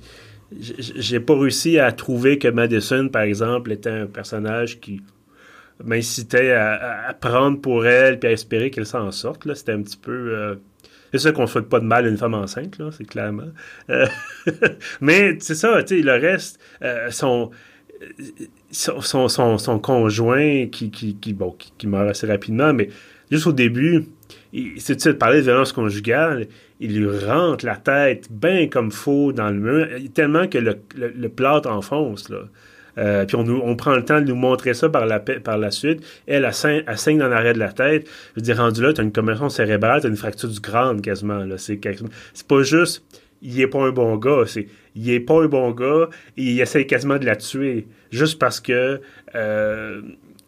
j'ai 0.52 1.20
pas 1.20 1.38
réussi 1.38 1.78
à 1.78 1.92
trouver 1.92 2.38
que 2.38 2.48
Madison, 2.48 3.08
par 3.08 3.22
exemple, 3.22 3.72
était 3.72 3.90
un 3.90 4.06
personnage 4.06 4.80
qui 4.80 5.02
m'incitait 5.84 6.52
à, 6.52 7.14
prendre 7.20 7.60
pour 7.60 7.86
elle 7.86 8.18
puis 8.18 8.28
à 8.28 8.32
espérer 8.32 8.70
qu'elle 8.70 8.86
s'en 8.86 9.10
sorte. 9.10 9.52
C'était 9.54 9.72
un 9.72 9.82
petit 9.82 9.98
peu... 9.98 10.12
Euh, 10.12 10.54
c'est 11.12 11.18
ça 11.18 11.32
qu'on 11.32 11.42
ne 11.42 11.46
souhaite 11.46 11.68
pas 11.68 11.80
de 11.80 11.84
mal 11.84 12.04
à 12.04 12.08
une 12.08 12.16
femme 12.16 12.34
enceinte, 12.34 12.78
là, 12.78 12.90
c'est 12.90 13.04
clairement. 13.04 13.48
Euh, 13.90 14.06
mais 15.00 15.36
c'est 15.40 15.54
ça, 15.54 15.82
tu 15.82 15.96
sais, 15.96 16.02
le 16.02 16.12
reste, 16.12 16.60
euh, 16.82 17.10
son, 17.10 17.50
son, 18.70 19.78
conjoint 19.80 20.66
qui, 20.66 20.90
qui, 20.90 21.32
bon, 21.32 21.56
qui, 21.78 21.86
meurt 21.86 22.08
assez 22.08 22.26
rapidement, 22.26 22.72
mais 22.72 22.88
juste 23.30 23.46
au 23.46 23.52
début, 23.52 24.06
c'est 24.78 25.06
de 25.06 25.12
parler 25.12 25.38
de 25.38 25.44
violence 25.44 25.72
conjugale, 25.72 26.46
il 26.80 26.98
lui 26.98 27.18
rentre 27.24 27.64
la 27.64 27.76
tête 27.76 28.28
bien 28.30 28.68
comme 28.68 28.90
faux 28.90 29.32
dans 29.32 29.50
le 29.50 29.56
mur, 29.56 29.88
tellement 30.14 30.46
que 30.46 30.58
le, 30.58 30.76
le, 30.96 31.28
plâtre 31.28 31.70
enfonce, 31.70 32.28
là. 32.28 32.40
Euh, 32.98 33.26
puis 33.26 33.36
on, 33.36 33.46
on, 33.46 33.76
prend 33.76 33.94
le 33.94 34.02
temps 34.02 34.22
de 34.22 34.26
nous 34.26 34.34
montrer 34.34 34.72
ça 34.72 34.88
par 34.88 35.04
la, 35.04 35.20
par 35.20 35.58
la 35.58 35.70
suite. 35.70 36.02
Elle, 36.26 36.44
elle, 36.44 36.98
saigne, 36.98 37.18
dans 37.18 37.28
l'arrêt 37.28 37.52
de 37.52 37.58
la 37.58 37.70
tête. 37.70 38.08
Je 38.08 38.40
veux 38.40 38.42
dire, 38.42 38.56
rendu 38.56 38.80
là, 38.80 38.94
tu 38.94 39.02
as 39.02 39.04
une 39.04 39.12
commotion 39.12 39.50
cérébrale, 39.50 40.00
tu 40.00 40.06
as 40.06 40.10
une 40.10 40.16
fracture 40.16 40.48
du 40.48 40.60
crâne 40.60 41.02
quasiment. 41.02 41.44
C'est 41.58 42.46
pas 42.48 42.62
juste 42.62 43.04
il 43.42 43.60
est 43.60 43.66
pas 43.66 43.82
un 43.82 43.90
bon 43.90 44.16
gars, 44.16 44.44
c'est 44.46 44.68
il 44.94 45.10
est 45.10 45.20
pas 45.20 45.42
un 45.42 45.46
bon 45.46 45.70
gars 45.72 46.08
et 46.36 46.42
il 46.42 46.60
essaie 46.60 46.86
quasiment 46.86 47.18
de 47.18 47.26
la 47.26 47.36
tuer 47.36 47.86
juste 48.10 48.38
parce 48.38 48.60
que 48.60 49.00
euh, 49.34 50.02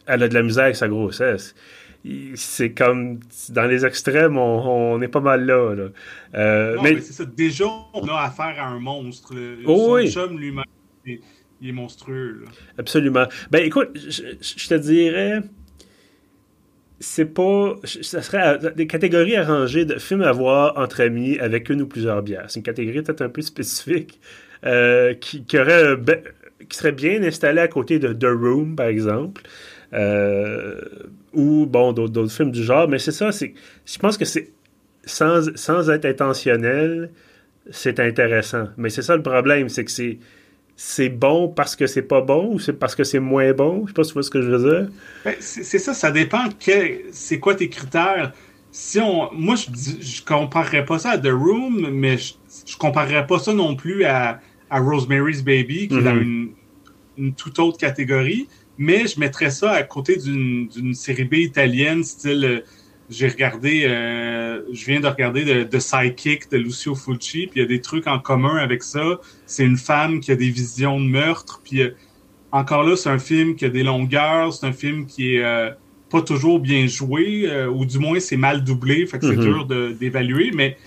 elle 0.06 0.22
a 0.22 0.28
de 0.28 0.34
la 0.34 0.42
misère 0.42 0.64
avec 0.64 0.76
sa 0.76 0.88
grossesse. 0.88 1.54
C'est 2.34 2.72
comme 2.72 3.20
dans 3.50 3.66
les 3.66 3.84
extrêmes, 3.84 4.38
on, 4.38 5.02
est 5.02 5.08
pas 5.08 5.20
mal 5.20 5.44
là. 5.44 5.74
Euh, 6.34 6.76
non, 6.76 6.82
mais, 6.82 7.00
c'est 7.00 7.12
ça. 7.12 7.24
Déjà, 7.24 7.66
on 7.92 8.08
a 8.08 8.22
affaire 8.22 8.54
à 8.58 8.68
un 8.68 8.78
monstre. 8.78 9.34
Oh, 9.66 9.98
Son 10.00 10.06
chum 10.06 10.38
lui-même 10.38 10.64
il 11.60 11.68
est 11.68 11.72
monstrueux. 11.72 12.44
Absolument. 12.78 13.26
Ben 13.50 13.64
écoute, 13.64 13.90
je, 13.94 14.68
te 14.68 14.74
dirais, 14.74 15.42
c'est 17.00 17.26
pas. 17.26 17.76
Ça 17.84 18.22
serait 18.22 18.58
des 18.74 18.86
catégories 18.86 19.36
arrangées 19.36 19.84
de 19.84 19.98
films 19.98 20.22
à 20.22 20.32
voir 20.32 20.76
entre 20.76 21.02
amis 21.02 21.38
avec 21.38 21.68
une 21.70 21.82
ou 21.82 21.86
plusieurs 21.86 22.22
bières. 22.22 22.46
C'est 22.48 22.60
une 22.60 22.64
catégorie 22.64 23.02
peut-être 23.02 23.22
un 23.22 23.28
peu 23.28 23.42
spécifique 23.42 24.20
euh, 24.66 25.14
qui, 25.14 25.44
qui 25.44 25.56
serait 26.70 26.92
bien 26.92 27.22
installée 27.22 27.60
à 27.60 27.68
côté 27.68 27.98
de 27.98 28.12
The 28.12 28.26
Room, 28.26 28.74
par 28.76 28.86
exemple. 28.86 29.42
Euh, 29.94 30.80
ou 31.32 31.66
bon 31.66 31.92
d'autres 31.92 32.28
films 32.30 32.50
du 32.50 32.62
genre 32.62 32.88
mais 32.88 32.98
c'est 32.98 33.10
ça 33.10 33.30
je 33.30 33.98
pense 33.98 34.18
que 34.18 34.26
c'est 34.26 34.50
sans, 35.06 35.56
sans 35.56 35.88
être 35.88 36.04
intentionnel 36.04 37.10
c'est 37.70 37.98
intéressant 37.98 38.68
mais 38.76 38.90
c'est 38.90 39.00
ça 39.00 39.16
le 39.16 39.22
problème 39.22 39.70
c'est 39.70 39.86
que 39.86 39.90
c'est 39.90 40.18
c'est 40.80 41.08
bon 41.08 41.48
parce 41.48 41.74
que 41.74 41.88
c'est 41.88 42.02
pas 42.02 42.20
bon 42.20 42.54
ou 42.54 42.60
c'est 42.60 42.72
parce 42.72 42.94
que 42.94 43.02
c'est 43.02 43.18
moins 43.18 43.52
bon? 43.52 43.82
Je 43.82 43.88
sais 43.88 43.94
pas 43.94 44.04
si 44.04 44.10
tu 44.10 44.14
vois 44.14 44.22
ce 44.22 44.30
que 44.30 44.40
je 44.40 44.48
veux 44.48 44.70
dire. 44.70 44.88
Ben, 45.24 45.34
c'est 45.40 45.78
ça, 45.80 45.92
ça 45.92 46.12
dépend 46.12 46.44
c'est 47.10 47.40
quoi 47.40 47.56
tes 47.56 47.68
critères. 47.68 48.32
Si 48.70 49.00
on, 49.00 49.28
moi, 49.32 49.56
je, 49.56 49.66
je 50.00 50.22
comparerais 50.22 50.84
pas 50.84 51.00
ça 51.00 51.10
à 51.10 51.18
The 51.18 51.32
Room, 51.32 51.90
mais 51.90 52.16
je, 52.16 52.34
je 52.64 52.76
comparerais 52.76 53.26
pas 53.26 53.40
ça 53.40 53.52
non 53.52 53.74
plus 53.74 54.04
à, 54.04 54.40
Rosemary's 54.70 55.42
Baby, 55.42 55.88
qui 55.88 55.96
est 55.96 56.02
dans 56.02 56.14
mm-hmm. 56.14 56.48
une, 57.16 57.34
toute 57.34 57.58
autre 57.58 57.78
catégorie. 57.78 58.46
Mais 58.76 59.08
je 59.08 59.18
mettrais 59.18 59.50
ça 59.50 59.72
à 59.72 59.82
côté 59.82 60.16
d'une 60.16 60.94
série 60.94 61.24
B 61.24 61.34
italienne, 61.34 62.04
style 62.04 62.62
j'ai 63.10 63.28
regardé, 63.28 63.84
euh, 63.84 64.62
je 64.72 64.84
viens 64.84 65.00
de 65.00 65.06
regarder 65.06 65.44
The 65.44 65.72
de 65.72 65.78
Psychic 65.78 66.50
de 66.50 66.58
Lucio 66.58 66.94
Fulci, 66.94 67.46
puis 67.46 67.60
il 67.60 67.62
y 67.62 67.64
a 67.64 67.68
des 67.68 67.80
trucs 67.80 68.06
en 68.06 68.18
commun 68.18 68.56
avec 68.56 68.82
ça. 68.82 69.20
C'est 69.46 69.64
une 69.64 69.78
femme 69.78 70.20
qui 70.20 70.30
a 70.30 70.36
des 70.36 70.50
visions 70.50 71.00
de 71.00 71.06
meurtre, 71.06 71.60
puis 71.64 71.82
euh, 71.82 71.90
encore 72.52 72.82
là, 72.82 72.96
c'est 72.96 73.08
un 73.08 73.18
film 73.18 73.56
qui 73.56 73.64
a 73.64 73.70
des 73.70 73.82
longueurs, 73.82 74.52
c'est 74.52 74.66
un 74.66 74.72
film 74.72 75.06
qui 75.06 75.36
est 75.36 75.44
euh, 75.44 75.70
pas 76.10 76.22
toujours 76.22 76.60
bien 76.60 76.86
joué, 76.86 77.50
ou 77.66 77.84
du 77.84 77.98
moins 77.98 78.18
c'est 78.20 78.38
mal 78.38 78.64
doublé, 78.64 79.06
fait 79.06 79.18
que 79.18 79.26
c'est 79.26 79.36
mm-hmm. 79.36 79.66
dur 79.66 79.94
d'évaluer, 79.94 80.50
mais 80.54 80.78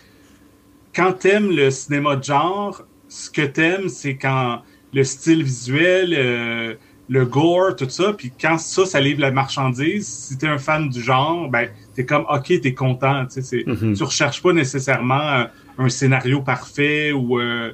quand 0.96 1.14
t'aimes 1.14 1.52
le 1.52 1.70
cinéma 1.70 2.16
de 2.16 2.24
genre, 2.24 2.84
ce 3.08 3.30
que 3.30 3.44
t'aimes, 3.44 3.88
c'est 3.88 4.16
quand 4.18 4.64
le 4.94 5.04
style 5.04 5.44
visuel, 5.44 6.78
le 7.12 7.26
gore, 7.26 7.76
tout 7.76 7.90
ça, 7.90 8.14
puis 8.14 8.32
quand 8.40 8.58
ça, 8.58 8.86
ça 8.86 9.02
livre 9.02 9.20
la 9.20 9.32
marchandise, 9.32 10.08
si 10.08 10.38
t'es 10.38 10.48
un 10.48 10.58
fan 10.58 10.88
du 10.88 11.02
genre, 11.02 11.50
ben 11.50 11.68
t'es 11.94 12.06
comme 12.06 12.26
ok, 12.30 12.62
t'es 12.62 12.74
content. 12.74 13.26
Tu 13.26 13.42
sais, 13.44 13.64
mm 13.68 13.96
tu 13.96 14.04
recherches 14.04 14.42
pas 14.42 14.54
nécessairement 14.54 15.46
un, 15.78 15.90
scénario 15.90 16.42
parfait 16.42 17.12
ou 17.12 17.38
euh, 17.38 17.74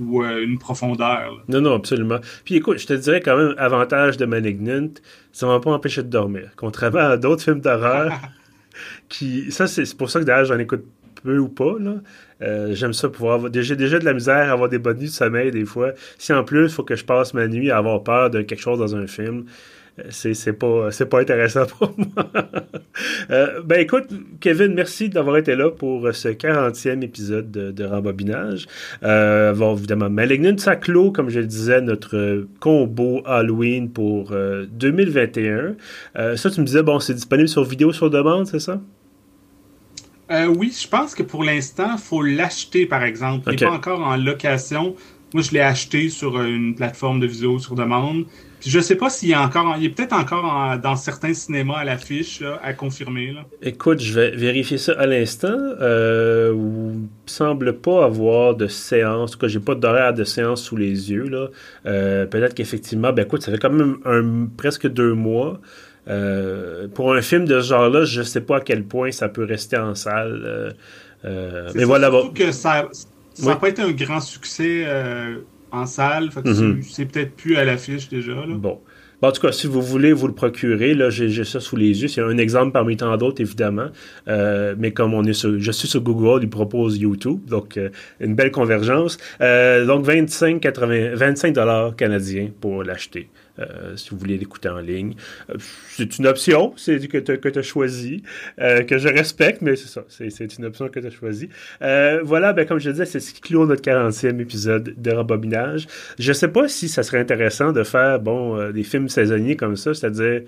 ou 0.00 0.24
euh, 0.24 0.42
une 0.42 0.58
profondeur. 0.58 1.44
Non, 1.46 1.60
non, 1.60 1.74
absolument. 1.74 2.18
Puis 2.44 2.56
écoute, 2.56 2.78
je 2.78 2.88
te 2.88 2.94
dirais 2.94 3.20
quand 3.20 3.36
même, 3.36 3.54
avantage 3.56 4.16
de 4.16 4.26
Malignant, 4.26 4.90
ça 5.30 5.46
m'a 5.46 5.60
pas 5.60 5.70
empêché 5.70 6.02
de 6.02 6.08
dormir. 6.08 6.50
Contrairement 6.56 7.10
à 7.10 7.16
d'autres 7.16 7.44
films 7.44 7.60
d'horreur, 7.60 8.18
qui. 9.08 9.52
Ça, 9.52 9.68
c'est 9.68 9.96
pour 9.96 10.10
ça 10.10 10.18
que 10.18 10.24
d'ailleurs, 10.24 10.46
j'en 10.46 10.58
écoute 10.58 10.84
ou 11.28 11.48
pas. 11.48 11.76
Là. 11.78 11.94
J'aime 12.72 12.92
ça 12.92 13.08
pouvoir 13.08 13.34
avoir. 13.34 13.52
J'ai 13.52 13.76
déjà 13.76 13.98
de 13.98 14.04
la 14.04 14.14
misère 14.14 14.48
à 14.48 14.52
avoir 14.52 14.68
des 14.68 14.78
bonnes 14.78 14.98
nuits 14.98 15.06
de 15.06 15.10
sommeil 15.10 15.50
des 15.50 15.64
fois. 15.64 15.92
Si 16.18 16.32
en 16.32 16.44
plus, 16.44 16.64
il 16.64 16.68
faut 16.68 16.84
que 16.84 16.96
je 16.96 17.04
passe 17.04 17.34
ma 17.34 17.48
nuit 17.48 17.70
à 17.70 17.78
avoir 17.78 18.02
peur 18.02 18.30
de 18.30 18.42
quelque 18.42 18.60
chose 18.60 18.78
dans 18.78 18.94
un 18.96 19.06
film, 19.06 19.46
c'est 20.10 20.52
pas 20.52 20.90
c'est 20.90 21.06
pas 21.06 21.20
intéressant 21.20 21.66
pour 21.78 21.94
moi. 21.96 22.30
euh, 23.30 23.62
ben 23.64 23.80
écoute, 23.80 24.08
Kevin, 24.40 24.74
merci 24.74 25.08
d'avoir 25.08 25.36
été 25.36 25.56
là 25.56 25.70
pour 25.70 26.08
ce 26.12 26.28
40e 26.28 27.02
épisode 27.02 27.50
de, 27.50 27.70
de 27.70 27.84
Rembobinage. 27.84 28.66
Euh, 29.02 29.52
bon, 29.54 29.74
évidemment, 29.76 30.10
Malignant, 30.10 30.56
ça 30.58 30.76
clôt, 30.76 31.10
comme 31.10 31.30
je 31.30 31.40
le 31.40 31.46
disais, 31.46 31.80
notre 31.80 32.46
combo 32.60 33.22
Halloween 33.24 33.90
pour 33.90 34.32
2021. 34.70 35.76
Euh, 36.16 36.36
ça, 36.36 36.50
tu 36.50 36.60
me 36.60 36.66
disais, 36.66 36.82
bon, 36.82 36.98
c'est 37.00 37.14
disponible 37.14 37.48
sur 37.48 37.64
vidéo 37.64 37.92
sur 37.92 38.10
demande, 38.10 38.46
c'est 38.46 38.60
ça? 38.60 38.80
Euh, 40.30 40.46
oui, 40.46 40.74
je 40.78 40.88
pense 40.88 41.14
que 41.14 41.22
pour 41.22 41.44
l'instant, 41.44 41.90
il 41.92 42.02
faut 42.02 42.22
l'acheter, 42.22 42.86
par 42.86 43.04
exemple. 43.04 43.48
Il 43.52 43.60
n'est 43.60 43.66
pas 43.66 43.72
encore 43.72 44.00
en 44.00 44.16
location. 44.16 44.96
Moi, 45.34 45.42
je 45.42 45.52
l'ai 45.52 45.60
acheté 45.60 46.08
sur 46.08 46.40
une 46.40 46.74
plateforme 46.74 47.20
de 47.20 47.26
vidéo 47.26 47.58
sur 47.58 47.74
demande. 47.74 48.26
Puis 48.60 48.70
je 48.70 48.80
sais 48.80 48.96
pas 48.96 49.10
s'il 49.10 49.30
est 49.32 49.36
encore, 49.36 49.76
il 49.78 49.84
est 49.84 49.90
peut-être 49.90 50.14
encore 50.14 50.78
dans 50.78 50.96
certains 50.96 51.34
cinémas 51.34 51.78
à 51.78 51.84
l'affiche 51.84 52.42
à 52.62 52.72
confirmer. 52.72 53.32
Là. 53.32 53.44
Écoute, 53.62 54.00
je 54.00 54.14
vais 54.14 54.30
vérifier 54.30 54.78
ça 54.78 54.92
à 54.98 55.06
l'instant. 55.06 55.48
Euh, 55.52 56.54
il 56.56 57.30
semble 57.30 57.74
pas 57.74 58.04
avoir 58.04 58.54
de 58.54 58.66
séance. 58.66 59.30
En 59.30 59.32
tout 59.32 59.38
cas, 59.38 59.48
j'ai 59.48 59.60
pas 59.60 59.74
d'horaire 59.74 60.14
de 60.14 60.24
séance 60.24 60.62
sous 60.62 60.76
les 60.76 61.10
yeux 61.10 61.28
là. 61.28 61.48
Euh, 61.84 62.26
peut-être 62.26 62.54
qu'effectivement, 62.54 63.12
ben 63.12 63.26
écoute, 63.26 63.42
ça 63.42 63.52
fait 63.52 63.58
quand 63.58 63.70
même 63.70 63.98
un, 64.06 64.46
presque 64.56 64.88
deux 64.88 65.12
mois. 65.12 65.60
Euh, 66.08 66.88
pour 66.88 67.14
un 67.14 67.22
film 67.22 67.46
de 67.46 67.60
ce 67.60 67.68
genre-là, 67.68 68.04
je 68.04 68.22
sais 68.22 68.40
pas 68.40 68.58
à 68.58 68.60
quel 68.60 68.84
point 68.84 69.10
ça 69.10 69.28
peut 69.28 69.44
rester 69.44 69.76
en 69.76 69.94
salle. 69.94 70.74
Euh, 71.24 71.70
mais 71.74 71.84
voilà. 71.84 72.10
Surtout 72.10 72.32
que 72.32 72.52
ça, 72.52 72.88
ça 73.34 73.46
n'a 73.46 73.56
pas 73.56 73.68
été 73.68 73.82
un 73.82 73.92
grand 73.92 74.20
succès 74.20 74.86
en 75.70 75.86
salle. 75.86 76.30
Mhm. 76.44 76.82
C'est 76.82 77.06
peut-être 77.06 77.34
plus 77.34 77.56
à 77.56 77.64
l'affiche 77.64 78.08
déjà. 78.08 78.34
Bon. 78.48 78.80
En 79.22 79.32
tout 79.32 79.40
cas, 79.40 79.52
si 79.52 79.66
vous 79.66 79.82
voulez 79.82 80.12
vous 80.12 80.26
le 80.26 80.34
procurer, 80.34 80.94
là, 80.94 81.10
j'ai 81.10 81.44
ça 81.44 81.60
sous 81.60 81.76
les 81.76 82.02
yeux. 82.02 82.08
C'est 82.08 82.20
un 82.20 82.36
exemple 82.38 82.72
parmi 82.72 82.96
tant 82.96 83.16
d'autres, 83.16 83.40
évidemment. 83.40 83.88
Euh, 84.28 84.74
mais 84.78 84.92
comme 84.92 85.14
on 85.14 85.24
est 85.24 85.36
je 85.36 85.70
suis 85.70 85.88
sur 85.88 86.00
Google, 86.00 86.42
il 86.42 86.50
propose 86.50 86.98
YouTube. 86.98 87.40
Donc, 87.46 87.76
euh, 87.76 87.88
une 88.20 88.34
belle 88.34 88.50
convergence. 88.50 89.18
Euh, 89.40 89.86
donc, 89.86 90.04
25, 90.04 90.60
80, 90.60 91.14
25 91.14 91.54
dollars 91.54 91.96
canadiens 91.96 92.50
pour 92.60 92.82
l'acheter. 92.82 93.28
Si 93.94 94.10
vous 94.10 94.18
voulez 94.18 94.36
l'écouter 94.36 94.68
en 94.68 94.80
ligne. 94.80 95.14
C'est 95.88 96.18
une 96.18 96.26
option 96.26 96.74
c'est 96.76 97.00
que 97.08 97.16
tu 97.16 97.58
as 97.58 97.62
choisi, 97.62 98.22
euh, 98.60 98.82
que 98.82 98.98
je 98.98 99.08
respecte, 99.08 99.62
mais 99.62 99.76
c'est 99.76 99.88
ça, 99.88 100.04
c'est 100.10 100.58
une 100.58 100.66
option 100.66 100.90
que 100.90 101.00
tu 101.00 101.06
as 101.06 101.10
choisie. 101.10 101.48
voilà, 101.80 102.52
ben, 102.52 102.66
comme 102.66 102.78
je 102.78 102.90
disais, 102.90 103.06
c'est 103.06 103.18
ce 103.18 103.32
qui 103.32 103.40
clôt 103.40 103.64
notre 103.64 103.80
40e 103.80 104.40
épisode 104.40 104.94
de 104.98 105.10
Rembobinage. 105.10 105.86
Je 106.18 106.34
sais 106.34 106.48
pas 106.48 106.68
si 106.68 106.90
ça 106.90 107.02
serait 107.02 107.18
intéressant 107.18 107.72
de 107.72 107.82
faire, 107.82 108.20
bon, 108.20 108.70
des 108.72 108.82
films 108.82 109.05
saisonniers 109.08 109.56
comme 109.56 109.76
ça, 109.76 109.94
c'est-à-dire 109.94 110.42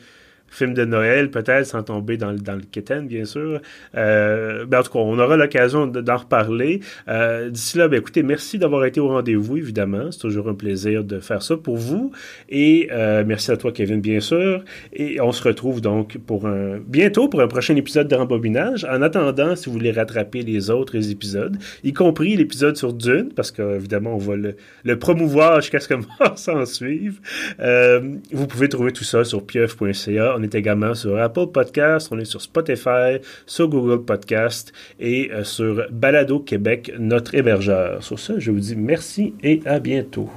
film 0.51 0.75
de 0.75 0.85
Noël, 0.85 1.31
peut-être, 1.31 1.67
sans 1.67 1.83
tomber 1.83 2.17
dans, 2.17 2.33
le 2.33 2.61
kitten, 2.71 3.07
bien 3.07 3.25
sûr. 3.25 3.61
Euh, 3.97 4.65
ben, 4.67 4.81
en 4.81 4.83
tout 4.83 4.93
cas, 4.93 4.99
on 4.99 5.19
aura 5.19 5.37
l'occasion 5.37 5.87
d'en 5.87 6.17
reparler. 6.17 6.81
Euh, 7.09 7.51
D'ici 7.51 7.79
là, 7.79 7.89
ben, 7.89 7.99
écoutez, 7.99 8.23
merci 8.23 8.59
d'avoir 8.59 8.85
été 8.85 9.01
au 9.01 9.09
rendez-vous, 9.09 9.57
évidemment. 9.57 10.11
C'est 10.11 10.21
toujours 10.21 10.49
un 10.49 10.55
plaisir 10.55 11.05
de 11.05 11.21
faire 11.21 11.43
ça 11.43 11.57
pour 11.57 11.77
vous. 11.77 12.13
Et 12.49 12.89
euh, 12.93 13.25
merci 13.27 13.51
à 13.51 13.57
toi, 13.57 13.73
Kevin, 13.73 14.01
bien 14.01 14.21
sûr. 14.21 14.65
Et 14.93 15.21
on 15.21 15.33
se 15.33 15.43
retrouve 15.43 15.81
donc 15.81 16.19
pour 16.19 16.47
un 16.47 16.79
bientôt 16.79 17.29
pour 17.29 17.41
un 17.41 17.49
prochain 17.49 17.77
épisode 17.77 18.09
de 18.09 18.15
Rembobinage. 18.15 18.85
En 18.85 19.03
attendant, 19.03 19.55
si 19.57 19.67
vous 19.67 19.73
voulez 19.73 19.93
rattraper 19.93 20.43
les 20.43 20.71
autres 20.71 21.11
épisodes, 21.11 21.57
y 21.85 21.93
compris 21.93 22.37
l'épisode 22.37 22.77
sur 22.77 22.93
Dune, 22.93 23.31
parce 23.35 23.51
qu'évidemment, 23.51 24.15
on 24.15 24.19
va 24.19 24.37
le, 24.37 24.99
promouvoir 24.99 25.61
jusqu'à 25.61 25.81
ce 25.81 25.89
que 25.89 25.95
mort 25.95 26.39
s'en 26.39 26.65
suive, 26.65 27.21
vous 28.33 28.47
pouvez 28.47 28.69
trouver 28.69 28.93
tout 28.93 29.05
ça 29.05 29.25
sur 29.25 29.45
pieuf.ca 29.45 30.38
on 30.39 30.43
est 30.43 30.55
également 30.55 30.95
sur 30.95 31.17
Apple 31.19 31.49
Podcast, 31.53 32.09
on 32.11 32.19
est 32.19 32.25
sur 32.25 32.41
Spotify, 32.41 33.19
sur 33.47 33.69
Google 33.69 34.05
Podcast 34.05 34.73
et 35.01 35.31
euh, 35.33 35.45
sur 35.45 35.87
Balado 35.91 36.41
Québec, 36.41 36.93
notre 36.99 37.35
hébergeur. 37.35 38.03
Sur 38.03 38.19
ça, 38.19 38.35
je 38.39 38.51
vous 38.51 38.61
dis 38.61 38.77
merci 38.77 39.35
et 39.43 39.61
à 39.67 39.81
bientôt. 39.81 40.31